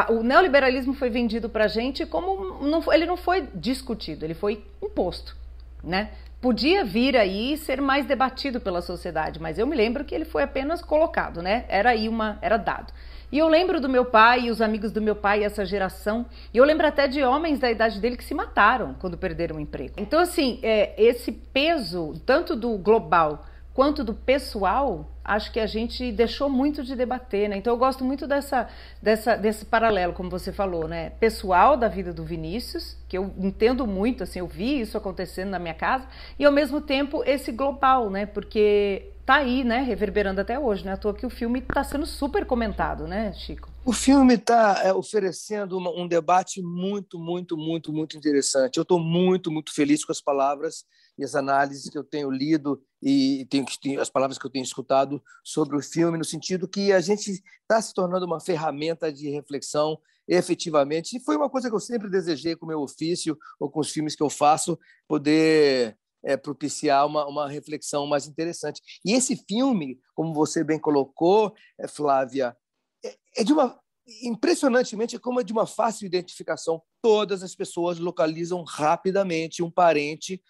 [0.08, 4.64] o neoliberalismo foi vendido para a gente como não, ele não foi discutido, ele foi
[4.82, 5.36] imposto,
[5.82, 6.10] né?
[6.42, 10.42] Podia vir aí ser mais debatido pela sociedade, mas eu me lembro que ele foi
[10.42, 11.64] apenas colocado, né?
[11.68, 12.92] Era aí uma, era dado.
[13.30, 16.26] E eu lembro do meu pai e os amigos do meu pai, essa geração.
[16.52, 19.60] E eu lembro até de homens da idade dele que se mataram quando perderam o
[19.60, 19.94] emprego.
[19.96, 26.10] Então, assim, é, esse peso, tanto do global quanto do pessoal, acho que a gente
[26.10, 27.56] deixou muito de debater, né?
[27.56, 28.68] Então eu gosto muito dessa,
[29.00, 31.10] dessa, desse paralelo, como você falou, né?
[31.10, 35.58] Pessoal da vida do Vinícius, que eu entendo muito, assim, eu vi isso acontecendo na
[35.58, 36.06] minha casa,
[36.38, 38.26] e ao mesmo tempo esse global, né?
[38.26, 39.82] Porque tá aí, né?
[39.82, 40.92] Reverberando até hoje, né?
[40.92, 43.68] À toa que o filme está sendo super comentado, né, Chico?
[43.84, 48.76] O filme está é, oferecendo um debate muito, muito, muito, muito interessante.
[48.76, 50.84] Eu estou muito, muito feliz com as palavras
[51.18, 53.66] e as análises que eu tenho lido e tenho,
[54.00, 57.80] as palavras que eu tenho escutado sobre o filme, no sentido que a gente está
[57.80, 61.16] se tornando uma ferramenta de reflexão efetivamente.
[61.16, 63.90] E foi uma coisa que eu sempre desejei com o meu ofício ou com os
[63.90, 68.80] filmes que eu faço, poder é, propiciar uma, uma reflexão mais interessante.
[69.04, 72.56] E esse filme, como você bem colocou, é, Flávia,
[73.04, 73.80] é, é de uma
[74.22, 76.82] impressionantemente como é de uma fácil identificação.
[77.00, 80.42] Todas as pessoas localizam rapidamente um parente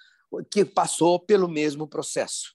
[0.51, 2.55] que passou pelo mesmo processo.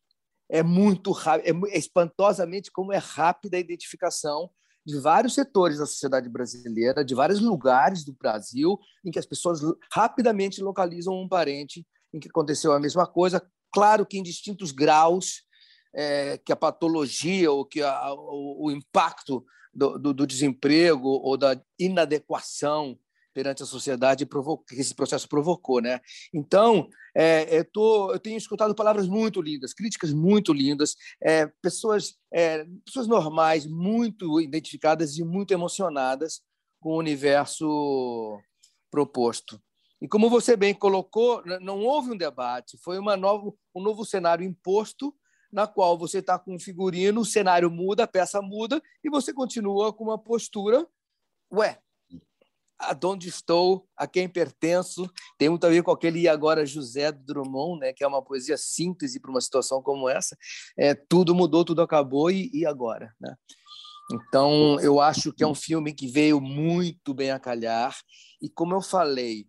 [0.50, 4.50] É muito rápido, é espantosamente como é rápida a identificação
[4.86, 9.60] de vários setores da sociedade brasileira, de vários lugares do Brasil, em que as pessoas
[9.92, 13.46] rapidamente localizam um parente em que aconteceu a mesma coisa.
[13.74, 15.44] Claro que em distintos graus,
[15.94, 21.36] é, que a patologia ou que a, o, o, impacto do, do, do, desemprego ou
[21.36, 22.98] da inadequação
[23.38, 26.02] perante a sociedade que esse processo provocou, né?
[26.34, 32.16] Então, é, eu, tô, eu tenho escutado palavras muito lindas, críticas muito lindas, é, pessoas,
[32.34, 36.42] é, pessoas normais, muito identificadas e muito emocionadas
[36.82, 38.42] com o universo
[38.90, 39.62] proposto.
[40.02, 44.44] E como você bem colocou, não houve um debate, foi uma novo, um novo cenário
[44.44, 45.14] imposto
[45.52, 49.32] na qual você está com um figurino, o cenário muda, a peça muda, e você
[49.32, 50.88] continua com uma postura.
[51.54, 51.80] Ué,
[52.80, 55.10] aonde estou, a quem pertenço.
[55.38, 58.58] Tem muito a ver com aquele e agora José Drummond, né, que é uma poesia
[58.58, 60.38] síntese para uma situação como essa.
[60.78, 63.36] É, tudo mudou, tudo acabou e, e agora, né?
[64.10, 67.94] Então, eu acho que é um filme que veio muito bem a calhar.
[68.42, 69.46] E como eu falei,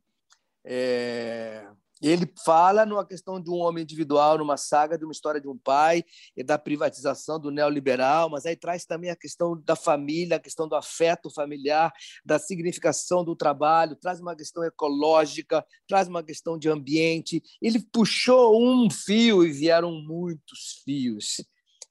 [0.64, 1.64] é,
[2.02, 5.56] ele fala numa questão de um homem individual, numa saga de uma história de um
[5.56, 6.04] pai
[6.36, 10.68] e da privatização do neoliberal, mas aí traz também a questão da família, a questão
[10.68, 11.92] do afeto familiar,
[12.24, 17.42] da significação do trabalho, traz uma questão ecológica, traz uma questão de ambiente.
[17.60, 21.36] Ele puxou um fio e vieram muitos fios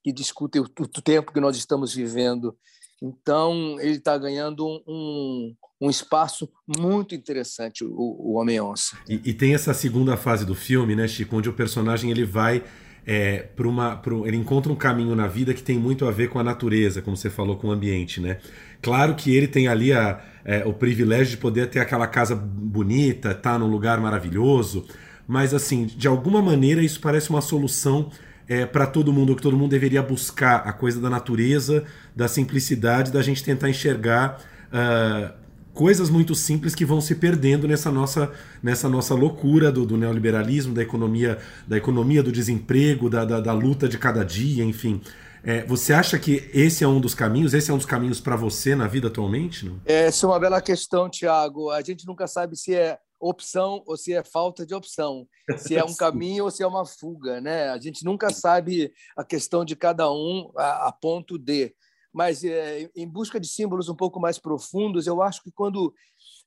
[0.04, 2.58] que discutem o tempo que nós estamos vivendo.
[3.02, 8.98] Então, ele está ganhando um, um espaço muito interessante, o, o Homem-Onça.
[9.08, 12.64] E, e, tem essa segunda fase do filme, né, Chico, onde o personagem ele vai
[13.06, 13.96] é, para uma.
[13.96, 17.02] Pro, ele encontra um caminho na vida que tem muito a ver com a natureza,
[17.02, 18.40] como você falou, com o ambiente, né?
[18.82, 23.34] Claro que ele tem ali a, é, o privilégio de poder ter aquela casa bonita,
[23.34, 24.86] tá num lugar maravilhoso,
[25.26, 28.12] mas assim, de alguma maneira isso parece uma solução
[28.48, 31.84] é, para todo mundo, que todo mundo deveria buscar a coisa da natureza,
[32.16, 34.42] da simplicidade, da gente tentar enxergar.
[34.68, 38.32] Uh, coisas muito simples que vão se perdendo nessa nossa,
[38.64, 43.54] nessa nossa loucura do, do neoliberalismo, da economia, da economia do desemprego, da, da, da
[43.54, 45.00] luta de cada dia, enfim.
[45.44, 47.54] É, você acha que esse é um dos caminhos?
[47.54, 49.66] Esse é um dos caminhos para você na vida atualmente?
[49.66, 49.80] Não?
[49.86, 51.70] Essa é uma bela questão, Tiago.
[51.70, 55.28] A gente nunca sabe se é opção ou se é falta de opção,
[55.58, 57.70] se é um caminho ou se é uma fuga, né?
[57.70, 61.74] A gente nunca sabe a questão de cada um a, a ponto de
[62.14, 65.94] mas é, em busca de símbolos um pouco mais profundos, eu acho que quando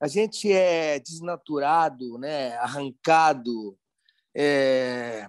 [0.00, 3.78] a gente é desnaturado, né, arrancado,
[4.34, 5.28] é,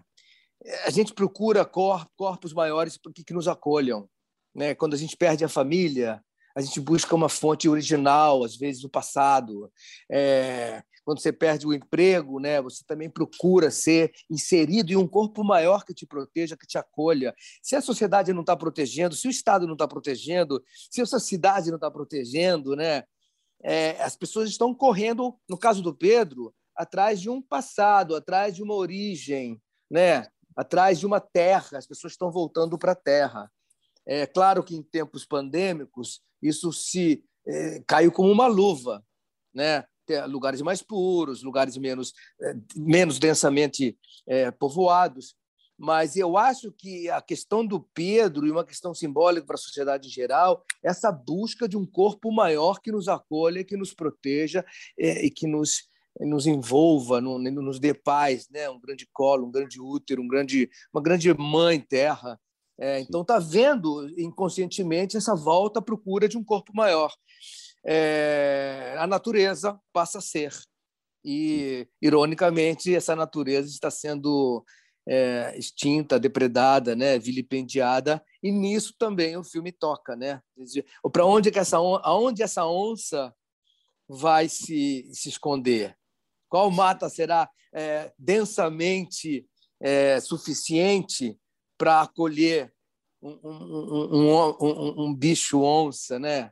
[0.85, 4.09] a gente procura corpos maiores que, que nos acolham.
[4.55, 4.73] Né?
[4.73, 6.23] Quando a gente perde a família,
[6.55, 9.71] a gente busca uma fonte original, às vezes do passado.
[10.11, 15.43] É, quando você perde o emprego, né, você também procura ser inserido em um corpo
[15.43, 17.33] maior que te proteja, que te acolha.
[17.61, 21.19] Se a sociedade não está protegendo, se o Estado não está protegendo, se a sua
[21.19, 23.03] cidade não está protegendo, né,
[23.63, 28.63] é, as pessoas estão correndo, no caso do Pedro, atrás de um passado, atrás de
[28.63, 31.77] uma origem, né, atrás de uma terra.
[31.77, 33.51] As pessoas estão voltando para a terra.
[34.05, 39.03] É claro que em tempos pandêmicos isso se é, caiu como uma luva,
[39.53, 39.85] né?
[40.27, 43.97] Lugares mais puros, lugares menos, é, menos densamente
[44.27, 45.35] é, povoados.
[45.77, 50.07] Mas eu acho que a questão do Pedro, e uma questão simbólica para a sociedade
[50.07, 54.63] em geral, essa busca de um corpo maior que nos acolha, que nos proteja
[54.99, 58.69] é, e que nos, nos envolva, nos dê paz, né?
[58.69, 62.39] um grande colo, um grande útero, um grande, uma grande mãe terra.
[62.79, 67.11] É, então, está vendo inconscientemente essa volta à procura de um corpo maior
[67.85, 70.53] é, a natureza passa a ser.
[71.23, 74.63] E, ironicamente, essa natureza está sendo
[75.07, 80.41] é, extinta, depredada, né, vilipendiada, e nisso também o filme toca, né?
[81.11, 83.33] Para onde que essa aonde essa onça
[84.07, 85.95] vai se, se esconder?
[86.49, 89.47] Qual mata será é, densamente
[89.79, 91.39] é, suficiente
[91.77, 92.71] para acolher
[93.21, 96.51] um, um, um, um, bicho onça, né?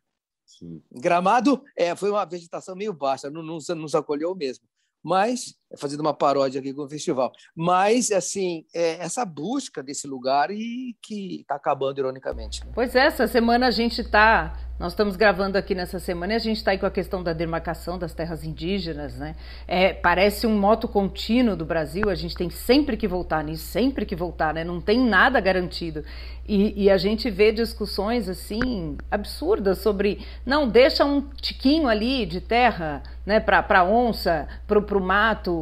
[0.60, 0.82] Sim.
[0.92, 4.66] Gramado é, foi uma vegetação meio baixa, não nos, acolheu mesmo
[5.02, 10.50] mas fazendo uma paródia aqui com o festival, mas assim é essa busca desse lugar
[10.52, 12.66] e que está acabando ironicamente.
[12.66, 12.72] Né?
[12.74, 16.40] Pois é, essa semana a gente está nós estamos gravando aqui nessa semana e a
[16.40, 19.36] gente está aí com a questão da demarcação das terras indígenas, né?
[19.68, 24.06] É, parece um moto contínuo do Brasil, a gente tem sempre que voltar nisso, sempre
[24.06, 24.64] que voltar, né?
[24.64, 26.06] Não tem nada garantido.
[26.48, 32.40] E, e a gente vê discussões assim absurdas sobre não deixa um tiquinho ali de
[32.40, 33.42] terra, né?
[33.42, 35.59] Para onça, para o mato,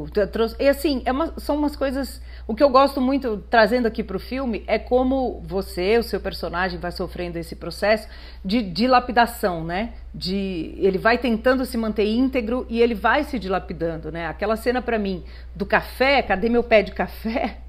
[0.59, 4.15] e assim é uma, são umas coisas o que eu gosto muito, trazendo aqui para
[4.15, 8.07] o filme, é como você, o seu personagem, vai sofrendo esse processo
[8.43, 9.91] de dilapidação, né?
[10.15, 14.27] De, ele vai tentando se manter íntegro e ele vai se dilapidando, né?
[14.27, 17.57] Aquela cena para mim do café, cadê meu pé de café?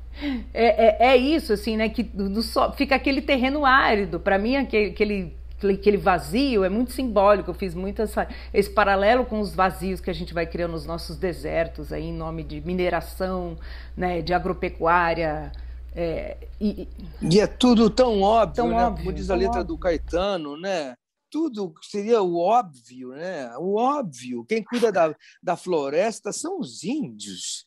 [0.53, 1.89] É, é, é isso, assim, né?
[1.89, 4.19] Que do, do, fica aquele terreno árido.
[4.19, 7.51] Para mim, aquele, aquele aquele vazio é muito simbólico.
[7.51, 10.87] Eu fiz muito essa, esse paralelo com os vazios que a gente vai criando nos
[10.87, 13.59] nossos desertos aí em nome de mineração,
[13.97, 15.53] né, de agropecuária.
[15.95, 16.89] É, e,
[17.21, 18.85] e, é tudo tão óbvio, tão né?
[18.85, 19.65] Óbvio, como diz a letra óbvio.
[19.65, 20.95] do Caetano, né?
[21.31, 23.51] Tudo seria o óbvio, né?
[23.59, 24.45] O óbvio.
[24.45, 27.67] Quem cuida da, da floresta são os índios.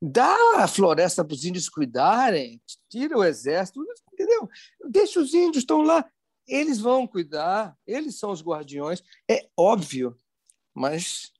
[0.00, 3.80] Dá a floresta para os índios cuidarem, tira o exército,
[4.12, 4.48] entendeu?
[4.88, 6.04] Deixa os índios estão lá
[6.48, 10.16] eles vão cuidar, eles são os guardiões, é óbvio,
[10.74, 11.32] mas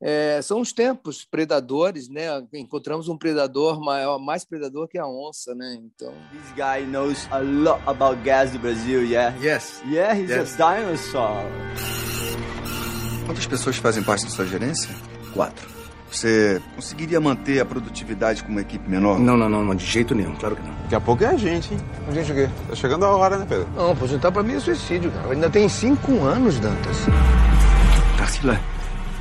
[0.00, 2.26] é, são os tempos predadores, né?
[2.52, 5.78] Encontramos um predador maior, mais predador que a onça, né?
[5.80, 6.12] Então.
[6.32, 9.34] This guy knows a lot about gas do Brasil, yeah.
[9.42, 9.82] Yes.
[9.86, 10.60] Yeah, he's yes.
[10.60, 11.46] a dinosaur.
[13.26, 14.90] Quantas pessoas fazem parte da sua gerência?
[15.32, 15.75] Quatro.
[16.10, 19.18] Você conseguiria manter a produtividade com uma equipe menor?
[19.18, 20.74] Não, não, não, de jeito nenhum, claro que não.
[20.82, 21.80] Daqui a pouco é a gente, hein?
[22.08, 22.48] A gente o quê?
[22.68, 23.68] Tá chegando a hora, né, Pedro?
[23.76, 25.32] Não, aposentar pra mim é suicídio, cara.
[25.32, 26.96] Ainda tem cinco anos, Dantas.
[28.16, 28.58] Tarsila,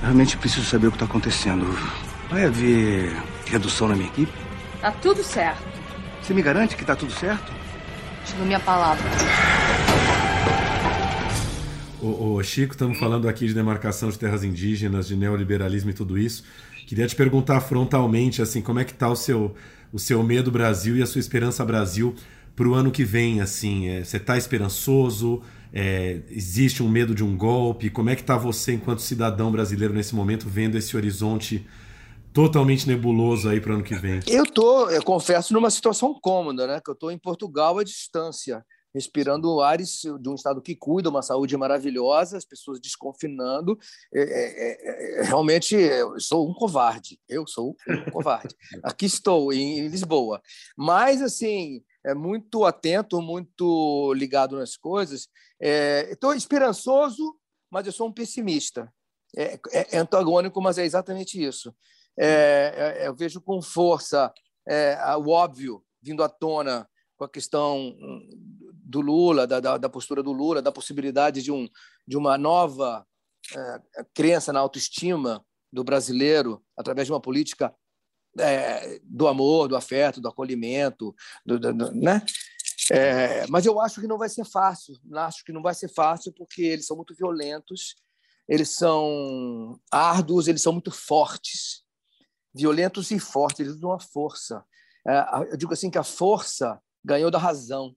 [0.01, 1.65] realmente preciso saber o que tá acontecendo.
[2.29, 3.15] Vai haver
[3.45, 4.31] redução na minha equipe?
[4.79, 5.63] Tá tudo certo.
[6.21, 7.51] Você me garante que tá tudo certo?
[8.37, 9.03] Dou minha palavra.
[12.05, 16.43] O, Chico, estamos falando aqui de demarcação de terras indígenas, de neoliberalismo e tudo isso.
[16.85, 19.55] Queria te perguntar frontalmente, assim, como é que está o seu,
[19.91, 22.13] o seu medo Brasil e a sua esperança Brasil
[22.55, 25.41] para o ano que vem, assim, é, você está esperançoso?
[25.73, 27.89] É, existe um medo de um golpe?
[27.89, 31.65] Como é que está você, enquanto cidadão brasileiro, nesse momento, vendo esse horizonte
[32.31, 34.19] totalmente nebuloso aí para o ano que vem?
[34.27, 36.79] Eu tô, eu confesso, numa situação cômoda, né?
[36.83, 38.63] Que eu estou em Portugal à distância
[38.95, 43.77] respirando ares de um estado que cuida, uma saúde maravilhosa, as pessoas desconfinando.
[44.13, 47.19] É, é, é, é realmente, eu sou um covarde.
[47.27, 48.55] Eu sou um covarde.
[48.81, 50.41] Aqui estou, em Lisboa.
[50.77, 55.27] Mas, assim, é muito atento, muito ligado nas coisas.
[55.59, 57.35] Estou esperançoso,
[57.69, 58.89] mas eu sou um pessimista.
[59.37, 61.75] É, é, antagônico, mas é exatamente isso.
[63.03, 64.33] eu vejo com força
[65.19, 66.87] o óbvio vindo à tona
[67.17, 67.95] com a questão
[68.95, 71.67] do Lula, da, da, da, postura do Lula, da possibilidade de, um,
[72.07, 73.05] de uma nova
[73.53, 77.75] é, crença na autoestima do brasileiro através de uma política
[78.39, 81.13] é, do amor, do afeto, do acolhimento,
[81.45, 82.25] do, do, do, né?
[82.89, 84.95] É, mas eu acho que não vai ser fácil.
[85.13, 87.95] Acho que não vai ser fácil porque eles são muito violentos,
[88.47, 91.83] eles são árduos, eles são muito fortes,
[92.53, 93.59] violentos e fortes.
[93.59, 94.63] Eles usam a força.
[95.05, 97.93] É, eu digo assim que a força ganhou da razão.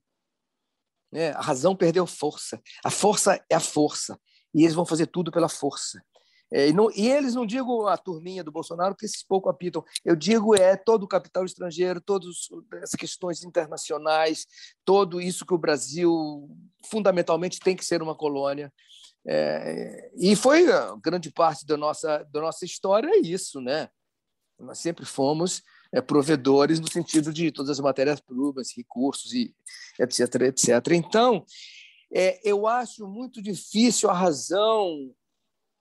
[1.13, 2.61] É, a razão perdeu força.
[2.85, 4.19] A força é a força.
[4.55, 6.03] E eles vão fazer tudo pela força.
[6.51, 9.85] É, e, não, e, eles não digo a turminha do Bolsonaro, que esses pouco apitam.
[10.05, 12.49] Eu digo é todo o capital estrangeiro, todas
[12.83, 14.47] as questões internacionais,
[14.85, 16.49] todo isso que o Brasil
[16.91, 18.73] fundamentalmente tem que ser uma colônia.
[19.27, 20.67] É, e foi
[21.03, 23.89] grande parte da nossa, da nossa história é isso, né?
[24.59, 25.63] Nós sempre fomos
[25.93, 29.55] é, provedores no sentido de todas as matérias-primas, recursos e
[29.99, 30.93] etc, etc.
[30.93, 31.45] Então,
[32.13, 35.13] é, eu acho muito difícil a razão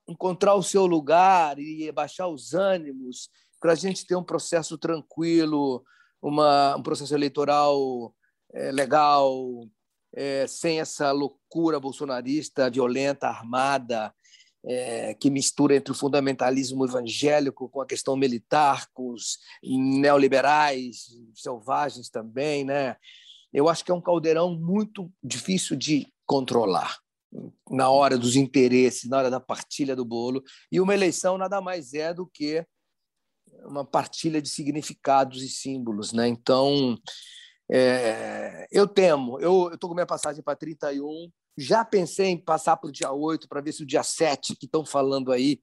[0.08, 3.30] encontrar o seu lugar e baixar os ânimos
[3.60, 5.84] para a gente ter um processo tranquilo,
[6.22, 8.14] uma, um processo eleitoral
[8.54, 9.68] é, legal,
[10.14, 14.14] é, sem essa loucura bolsonarista, violenta, armada,
[14.68, 22.10] é, que mistura entre o fundamentalismo evangélico com a questão militar, com os neoliberais, selvagens
[22.10, 22.98] também, né?
[23.54, 27.00] Eu acho que é um caldeirão muito difícil de controlar
[27.70, 30.44] na hora dos interesses, na hora da partilha do bolo.
[30.72, 32.66] E uma eleição nada mais é do que
[33.66, 36.12] uma partilha de significados e símbolos.
[36.12, 36.28] Né?
[36.28, 36.98] Então,
[37.72, 42.90] é, eu temo, eu estou com minha passagem para 31, já pensei em passar para
[42.90, 45.60] o dia 8 para ver se o dia 7, que estão falando aí,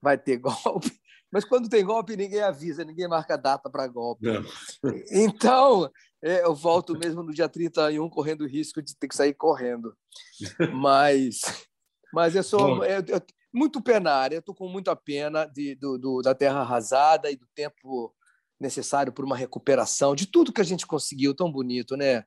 [0.00, 0.92] vai ter golpe.
[1.32, 4.26] Mas quando tem golpe, ninguém avisa, ninguém marca data para golpe.
[4.26, 4.44] Não.
[5.12, 5.90] Então,
[6.22, 9.96] é, eu volto mesmo no dia 31, correndo o risco de ter que sair correndo.
[10.74, 11.40] Mas,
[12.12, 13.22] mas eu sou eu, eu,
[13.52, 17.46] muito penário, eu estou com muita pena de, do, do, da terra arrasada e do
[17.54, 18.14] tempo
[18.58, 22.24] necessário para uma recuperação de tudo que a gente conseguiu, tão bonito, né?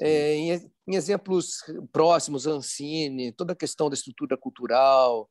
[0.00, 5.28] É, em, em, exemplos próximos, Ancine, toda a questão da estrutura cultural,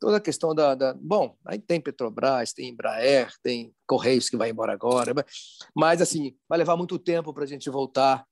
[0.00, 4.50] toda a questão da, da, Bom, aí tem Petrobras, tem Embraer, tem Correios que vai
[4.50, 5.12] embora agora,
[5.74, 8.24] mas assim, vai levar muito tempo para a gente voltar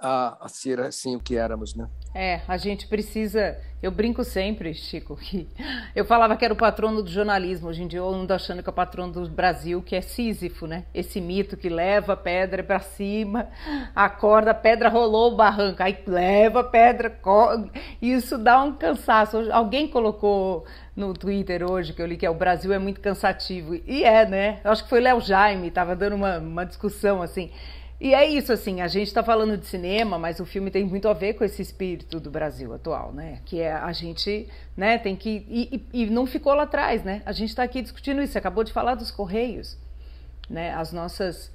[0.00, 1.88] a, a, ser assim o que éramos, né?
[2.14, 3.58] É, a gente precisa.
[3.82, 5.48] Eu brinco sempre, Chico, que
[5.94, 7.68] eu falava que era o patrono do jornalismo.
[7.68, 10.66] Hoje em dia eu ando achando que é o patrono do Brasil, que é Sísifo,
[10.66, 10.84] né?
[10.94, 13.48] Esse mito que leva a pedra para cima,
[13.94, 17.20] acorda, a pedra rolou o barranco, aí leva a pedra,
[18.00, 19.50] isso dá um cansaço.
[19.52, 20.64] Alguém colocou
[20.96, 23.76] no Twitter hoje que eu li que é, o Brasil é muito cansativo.
[23.86, 24.60] E é, né?
[24.64, 27.50] Eu acho que foi Léo Jaime, estava dando uma, uma discussão assim.
[28.00, 31.08] E é isso, assim, a gente está falando de cinema, mas o filme tem muito
[31.08, 33.42] a ver com esse espírito do Brasil atual, né?
[33.44, 35.44] Que é a gente, né, tem que.
[35.48, 37.22] E, e, e não ficou lá atrás, né?
[37.26, 39.76] A gente está aqui discutindo isso, você acabou de falar dos Correios,
[40.48, 40.72] né?
[40.74, 41.50] As nossas,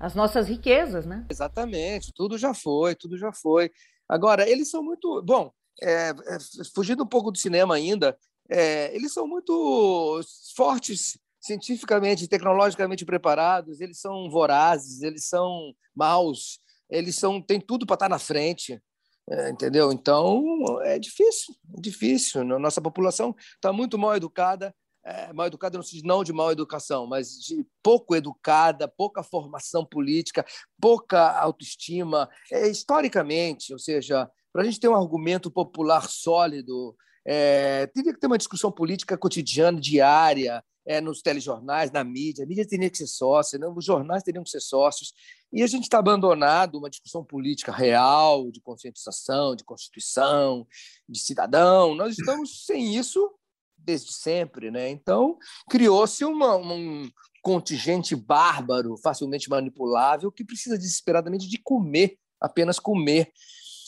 [0.00, 1.26] as nossas riquezas, né?
[1.30, 3.70] Exatamente, tudo já foi, tudo já foi.
[4.08, 5.22] Agora, eles são muito.
[5.22, 6.38] Bom, é, é,
[6.74, 8.16] fugindo um pouco do cinema ainda,
[8.48, 10.20] é, eles são muito
[10.56, 17.94] fortes cientificamente, tecnologicamente preparados, eles são vorazes, eles são maus, eles são têm tudo para
[17.94, 18.80] estar na frente,
[19.28, 19.92] é, entendeu?
[19.92, 22.44] Então é difícil, é difícil.
[22.44, 24.72] Nossa população está muito mal educada,
[25.04, 29.84] é, mal educada não se não de mal educação, mas de pouco educada, pouca formação
[29.84, 30.46] política,
[30.80, 36.94] pouca autoestima, é, historicamente, ou seja, para a gente ter um argumento popular sólido,
[37.26, 42.44] é, teria que ter uma discussão política cotidiana, diária, é, nos telejornais, na mídia.
[42.44, 43.74] A mídia teria que ser sócia, não?
[43.76, 45.12] os jornais teriam que ser sócios.
[45.52, 50.66] E a gente está abandonado uma discussão política real, de conscientização, de constituição,
[51.08, 51.94] de cidadão.
[51.94, 53.30] Nós estamos sem isso
[53.76, 54.70] desde sempre.
[54.70, 54.90] Né?
[54.90, 55.36] Então,
[55.68, 57.10] criou-se um
[57.42, 63.30] contingente bárbaro, facilmente manipulável, que precisa desesperadamente de comer, apenas comer.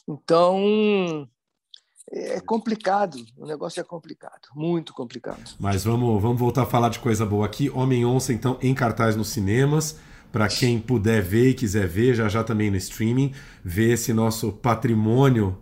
[0.09, 1.29] Então,
[2.11, 5.57] é complicado, o negócio é complicado, muito complicado.
[5.59, 7.71] Mas vamos, vamos voltar a falar de coisa boa aqui.
[7.71, 9.99] Homem Onça, então, em cartaz nos cinemas.
[10.31, 13.33] Para quem puder ver e quiser ver, já já também no streaming,
[13.65, 15.57] ver esse nosso patrimônio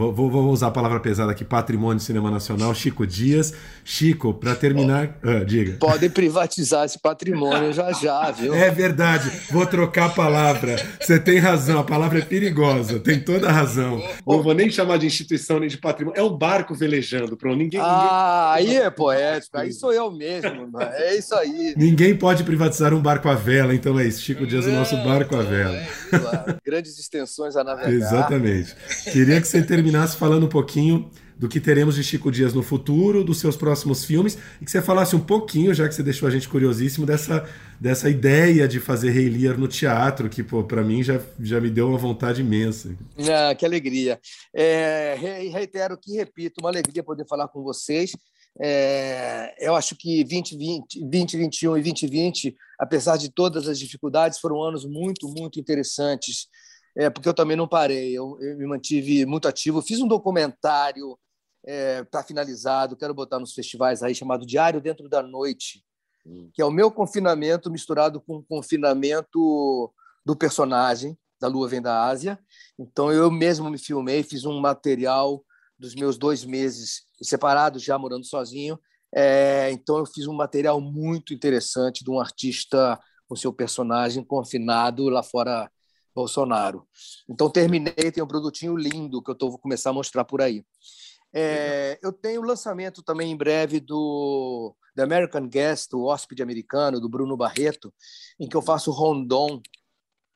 [0.00, 3.52] Vou, vou, usar a palavra pesada aqui, patrimônio do cinema nacional, Chico Dias.
[3.84, 5.76] Chico, para terminar, ah, diga.
[5.78, 8.54] Podem privatizar esse patrimônio já já, viu?
[8.54, 10.76] É verdade, vou trocar a palavra.
[10.98, 14.02] Você tem razão, a palavra é perigosa, tem toda a razão.
[14.26, 17.58] Não vou nem chamar de instituição nem de patrimônio, é um barco velejando, pronto.
[17.58, 18.78] Ninguém, ah, ninguém...
[18.78, 21.74] aí é poético, aí sou eu mesmo, é isso aí.
[21.76, 25.36] Ninguém pode privatizar um barco à vela, então é isso, Chico Dias, o nosso barco
[25.36, 25.76] à vela.
[25.76, 27.92] É, grandes extensões a navegar.
[27.92, 28.74] Exatamente.
[29.12, 32.62] Queria que você terminasse terminasse falando um pouquinho do que teremos de Chico Dias no
[32.62, 36.28] futuro, dos seus próximos filmes, e que você falasse um pouquinho, já que você deixou
[36.28, 37.48] a gente curiosíssimo, dessa,
[37.80, 41.70] dessa ideia de fazer Rei Lear no teatro, que, pô, para mim já, já me
[41.70, 42.94] deu uma vontade imensa.
[43.18, 44.20] Ah, que alegria.
[44.54, 45.16] É,
[45.50, 48.12] reitero que, repito, uma alegria poder falar com vocês.
[48.60, 54.84] É, eu acho que 2020, 2021 e 2020, apesar de todas as dificuldades, foram anos
[54.84, 56.48] muito, muito interessantes
[57.00, 59.80] é, porque eu também não parei, eu, eu me mantive muito ativo.
[59.80, 61.18] Fiz um documentário
[61.64, 65.82] é, para finalizado, quero botar nos festivais aí, chamado Diário Dentro da Noite,
[66.26, 66.50] hum.
[66.52, 69.90] que é o meu confinamento misturado com o confinamento
[70.26, 72.38] do personagem, da Lua Vem da Ásia.
[72.78, 75.42] Então eu mesmo me filmei, fiz um material
[75.78, 78.78] dos meus dois meses separados, já morando sozinho.
[79.14, 85.08] É, então eu fiz um material muito interessante de um artista com seu personagem confinado
[85.08, 85.70] lá fora
[86.14, 86.86] Bolsonaro.
[87.28, 90.64] Então, terminei, tem um produtinho lindo que eu tô, vou começar a mostrar por aí.
[91.32, 97.00] É, eu tenho o lançamento também em breve do The American Guest, o hóspede americano,
[97.00, 97.92] do Bruno Barreto,
[98.38, 99.60] em que eu faço Rondon,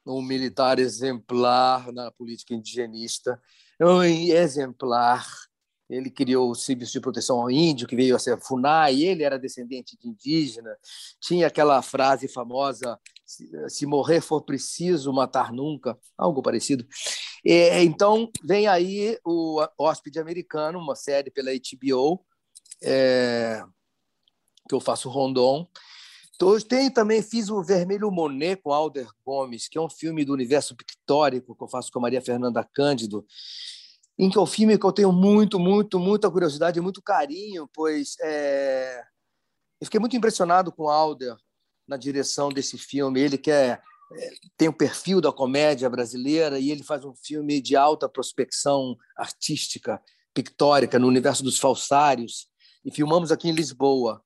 [0.07, 3.41] um militar exemplar na política indigenista,
[3.81, 5.27] um exemplar
[5.89, 9.39] Ele criou o Serviço de Proteção ao Índio, que veio a ser FUNAI, ele era
[9.39, 10.75] descendente de indígena.
[11.21, 12.99] Tinha aquela frase famosa:
[13.69, 16.87] se morrer for preciso, matar nunca, algo parecido.
[17.45, 22.25] então, vem aí o Hóspede Americano, uma série pela HBO,
[22.83, 23.63] é,
[24.69, 25.69] que eu faço Rondon.
[26.69, 30.75] Tem também fiz o Vermelho Monet com Alder Gomes, que é um filme do universo
[30.77, 33.25] pictórico que eu faço com a Maria Fernanda Cândido,
[34.19, 37.69] em que é um filme que eu tenho muito, muito, muita curiosidade e muito carinho,
[37.73, 39.03] pois é...
[39.81, 41.37] eu fiquei muito impressionado com Alder
[41.87, 43.21] na direção desse filme.
[43.21, 43.81] Ele que é,
[44.13, 48.97] é, tem o perfil da comédia brasileira e ele faz um filme de alta prospecção
[49.17, 50.01] artística,
[50.33, 52.49] pictórica, no universo dos falsários.
[52.85, 54.23] E filmamos aqui em Lisboa.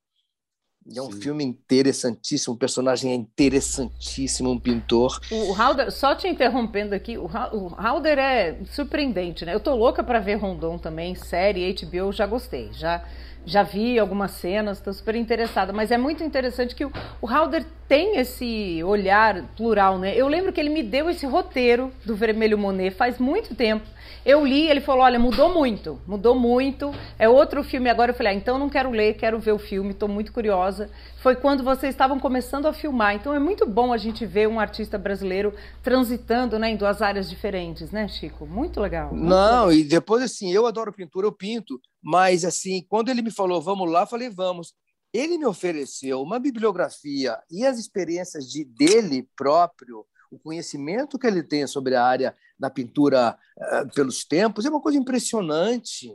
[0.91, 1.21] E é um Sim.
[1.21, 5.21] filme interessantíssimo, um personagem é interessantíssimo, um pintor.
[5.31, 7.29] O Halder, só te interrompendo aqui, o
[7.77, 9.55] Halder é surpreendente, né?
[9.55, 13.05] Eu tô louca para ver Rondon também, série HBO, já gostei, já
[13.49, 17.65] já vi algumas cenas, estou super interessada, mas é muito interessante que o, o Halder
[17.89, 20.15] tem esse olhar plural, né?
[20.15, 23.87] Eu lembro que ele me deu esse roteiro do Vermelho Monet faz muito tempo.
[24.27, 26.93] Eu li, ele falou: olha, mudou muito, mudou muito.
[27.19, 28.11] É outro filme agora.
[28.11, 30.91] Eu falei: ah, então não quero ler, quero ver o filme, estou muito curiosa.
[31.21, 33.15] Foi quando vocês estavam começando a filmar.
[33.15, 35.53] Então é muito bom a gente ver um artista brasileiro
[35.83, 38.47] transitando né, em duas áreas diferentes, né, Chico?
[38.47, 39.13] Muito legal.
[39.13, 39.73] Muito não, legal.
[39.73, 43.91] e depois assim, eu adoro pintura, eu pinto, mas assim, quando ele me falou, vamos
[43.91, 44.73] lá, falei, vamos.
[45.13, 51.43] Ele me ofereceu uma bibliografia e as experiências de, dele próprio o conhecimento que ele
[51.43, 56.15] tem sobre a área da pintura uh, pelos tempos é uma coisa impressionante,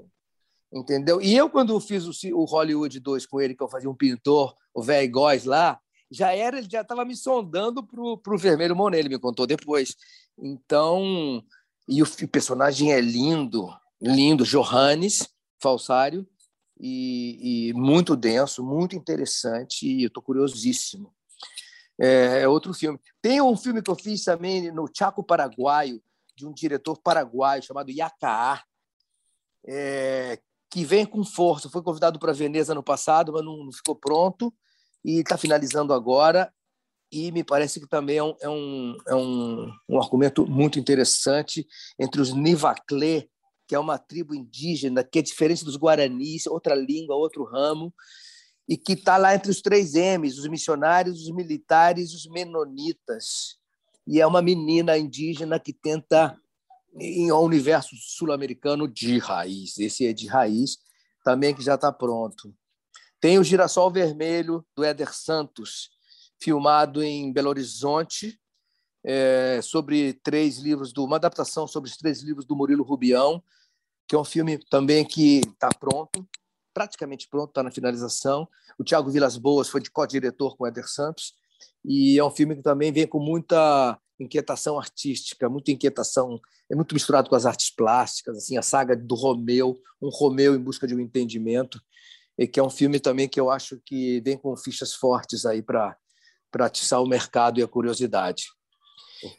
[0.74, 1.22] entendeu?
[1.22, 4.56] E eu, quando fiz o, o Hollywood 2 com ele, que eu fazia um pintor,
[4.74, 9.00] o velho Góes lá, já era, ele já estava me sondando para o Vermelho Monet,
[9.00, 9.96] ele me contou depois.
[10.38, 11.44] Então,
[11.88, 13.68] e o, o personagem é lindo,
[14.02, 15.28] lindo, Johannes,
[15.62, 16.28] falsário,
[16.80, 21.14] e, e, muito denso, muito interessante, e eu estou curiosíssimo.
[22.00, 23.00] É, é, outro filme.
[23.22, 26.02] Tem um filme que eu fiz também no Chaco Paraguaio,
[26.36, 28.64] de um diretor paraguaio chamado Yacaá,
[29.66, 30.40] é,
[30.74, 31.70] que vem com força.
[31.70, 34.52] Foi convidado para Veneza no passado, mas não, não ficou pronto
[35.06, 36.52] e está finalizando agora.
[37.12, 41.68] E me parece que também é um, é um, é um, um argumento muito interessante
[42.00, 43.28] entre os Nivaclé,
[43.68, 47.94] que é uma tribo indígena que é diferente dos guaranis, outra língua, outro ramo,
[48.68, 53.60] e que está lá entre os três M's, os missionários, os militares, os menonitas.
[54.08, 56.36] E é uma menina indígena que tenta
[57.00, 59.78] em um universo sul-americano de raiz.
[59.78, 60.78] Esse é de raiz,
[61.24, 62.54] também que já está pronto.
[63.20, 65.90] Tem o Girassol Vermelho, do Éder Santos,
[66.40, 68.40] filmado em Belo Horizonte,
[69.06, 73.44] é, sobre três livros, do, uma adaptação sobre os três livros do Murilo Rubião,
[74.08, 76.28] que é um filme também que está pronto
[76.74, 78.48] praticamente pronto, está na finalização.
[78.78, 81.34] O Tiago Vilas Boas foi de co-diretor com o Éder Santos,
[81.86, 86.40] e é um filme que também vem com muita inquietação artística, muita inquietação,
[86.70, 90.60] é muito misturado com as artes plásticas, assim, a saga do Romeu, um Romeu em
[90.60, 91.82] busca de um entendimento,
[92.38, 95.62] e que é um filme também que eu acho que vem com fichas fortes aí
[95.62, 95.98] para
[96.54, 98.46] para atiçar o mercado e a curiosidade.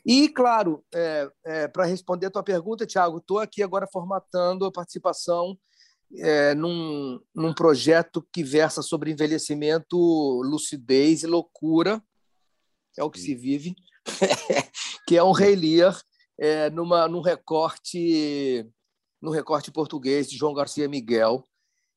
[0.05, 4.72] E, claro, é, é, para responder a tua pergunta, Tiago, estou aqui agora formatando a
[4.72, 5.57] participação
[6.16, 9.97] é, num, num projeto que versa sobre envelhecimento,
[10.43, 12.03] lucidez e loucura,
[12.99, 13.77] é o que se vive,
[15.07, 16.01] que é um Rei Lear
[16.39, 18.67] é, numa, num recorte
[19.21, 21.43] no recorte português de João Garcia Miguel,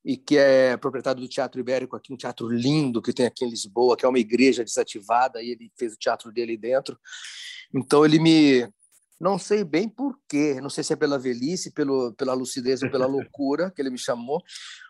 [0.03, 3.49] e que é proprietário do Teatro Ibérico, aqui um teatro lindo que tem aqui em
[3.49, 6.97] Lisboa, que é uma igreja desativada, e ele fez o teatro dele dentro.
[7.75, 8.71] Então ele me
[9.19, 12.89] não sei bem por quê, não sei se é pela velhice, pelo, pela lucidez ou
[12.89, 14.41] pela loucura que ele me chamou,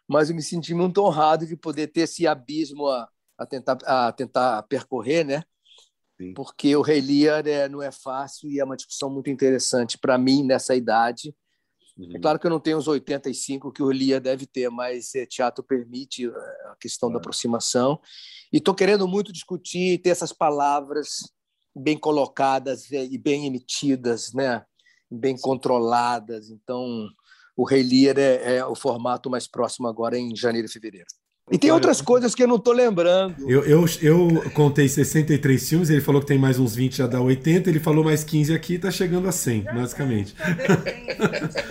[0.07, 4.11] mas eu me senti muito honrado de poder ter esse abismo a, a, tentar, a
[4.11, 5.43] tentar percorrer, né?
[6.17, 6.33] Sim.
[6.33, 10.17] Porque o Rei Lear é, não é fácil e é uma discussão muito interessante para
[10.17, 11.33] mim nessa idade.
[11.97, 12.15] Uhum.
[12.15, 15.25] É claro que eu não tenho os 85 que o Lear deve ter, mas é,
[15.25, 17.13] teatro permite é, a questão é.
[17.13, 17.99] da aproximação.
[18.51, 21.31] E estou querendo muito discutir, ter essas palavras
[21.75, 24.63] bem colocadas e bem emitidas, né?
[25.09, 26.49] bem controladas.
[26.49, 27.07] Então,
[27.55, 31.07] o Rei Lear é, é, o formato mais próximo agora em janeiro e fevereiro.
[31.49, 33.49] E tem outras coisas que eu não estou lembrando.
[33.49, 37.21] Eu, eu, eu contei 63 filmes, ele falou que tem mais uns 20, já dá
[37.21, 40.35] 80, ele falou mais 15 aqui, está chegando a 100, basicamente.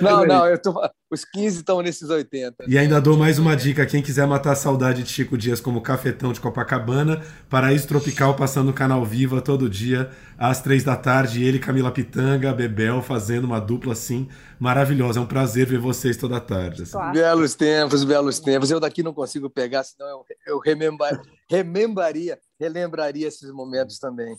[0.00, 0.72] Não, não, eu tô,
[1.10, 2.64] os 15 estão nesses 80.
[2.66, 5.80] E ainda dou mais uma dica: quem quiser matar a saudade de Chico Dias como
[5.80, 11.44] cafetão de Copacabana, Paraíso Tropical passando no canal Viva todo dia, às três da tarde.
[11.44, 14.28] Ele, Camila Pitanga, Bebel, fazendo uma dupla assim
[14.58, 15.20] maravilhosa.
[15.20, 16.82] É um prazer ver vocês toda tarde.
[16.82, 16.92] Assim.
[16.92, 17.12] Claro.
[17.12, 18.70] Belos tempos, belos tempos.
[18.70, 24.36] Eu daqui não consigo pegar, senão eu, eu remember, remembraria, relembraria esses momentos também.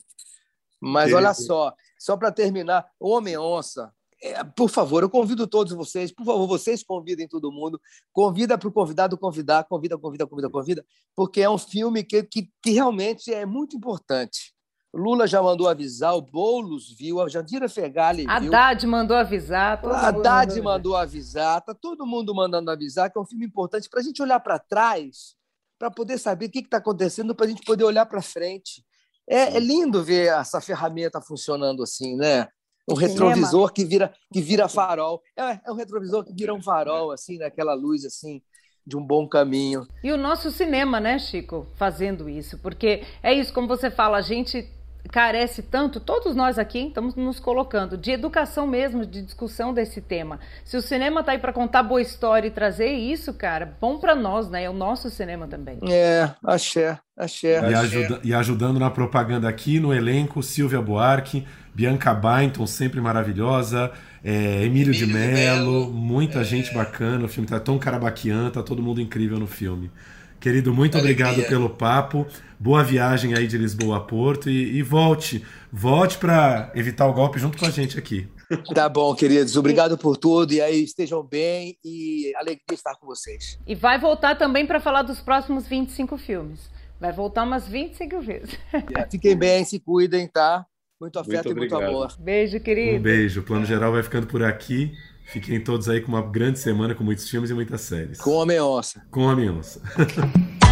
[0.79, 3.91] Mas olha só, só para terminar, Homem-Onça,
[4.21, 7.79] é, por favor, eu convido todos vocês, por favor, vocês convidem todo mundo,
[8.11, 12.49] convida para o convidado convidar, convida, convida, convida, convida, porque é um filme que, que,
[12.61, 14.55] que realmente é muito importante.
[14.93, 18.31] Lula já mandou avisar, o Boulos viu, a Jandira Fegali viu.
[18.31, 19.79] Haddad mandou avisar.
[19.79, 23.89] Todo Haddad mandou, mandou avisar, tá todo mundo mandando avisar, que é um filme importante
[23.89, 25.35] para a gente olhar para trás,
[25.77, 28.83] para poder saber o que está acontecendo, para a gente poder olhar para frente.
[29.29, 32.47] É, é, lindo ver essa ferramenta funcionando assim, né?
[32.87, 35.21] Um retrovisor que vira, que vira farol.
[35.35, 38.41] É, é um retrovisor que vira um farol, assim, naquela luz, assim,
[38.85, 39.85] de um bom caminho.
[40.01, 42.57] E o nosso cinema, né, Chico, fazendo isso?
[42.59, 44.65] Porque é isso, como você fala, a gente
[45.11, 50.39] carece tanto, todos nós aqui estamos nos colocando, de educação mesmo, de discussão desse tema.
[50.63, 54.15] Se o cinema tá aí para contar boa história e trazer isso, cara, bom para
[54.15, 54.63] nós, né?
[54.63, 55.79] É o nosso cinema também.
[55.89, 57.69] É, axé, axé.
[57.69, 63.91] E, ajuda, e ajudando na propaganda aqui no elenco, Silvia Buarque, Bianca Bainton, sempre maravilhosa,
[64.23, 66.43] é, Emílio, Emílio de Mello, muita é...
[66.43, 69.91] gente bacana, o filme tá Tom Carabaquian, tá todo mundo incrível no filme.
[70.39, 71.27] Querido, muito Alegria.
[71.27, 72.25] obrigado pelo papo.
[72.59, 77.39] Boa viagem aí de Lisboa a Porto e, e volte, volte para evitar o golpe
[77.39, 78.27] junto com a gente aqui.
[78.73, 79.57] Tá bom, queridos.
[79.57, 80.53] Obrigado por tudo.
[80.53, 83.59] E aí, estejam bem e alegria estar com vocês.
[83.67, 86.69] E vai voltar também para falar dos próximos 25 filmes.
[86.97, 88.57] Vai voltar umas 25 vezes.
[88.73, 90.65] É, fiquem bem, se cuidem, tá?
[90.99, 92.15] Muito afeto muito e muito amor.
[92.19, 92.97] Beijo, querido.
[92.97, 93.41] Um beijo.
[93.41, 94.93] O Plano Geral vai ficando por aqui.
[95.27, 98.17] Fiquem todos aí com uma grande semana, com muitos filmes e muitas séries.
[98.17, 99.01] Com Homem-Onça.
[99.11, 99.81] Com Homem-Onça.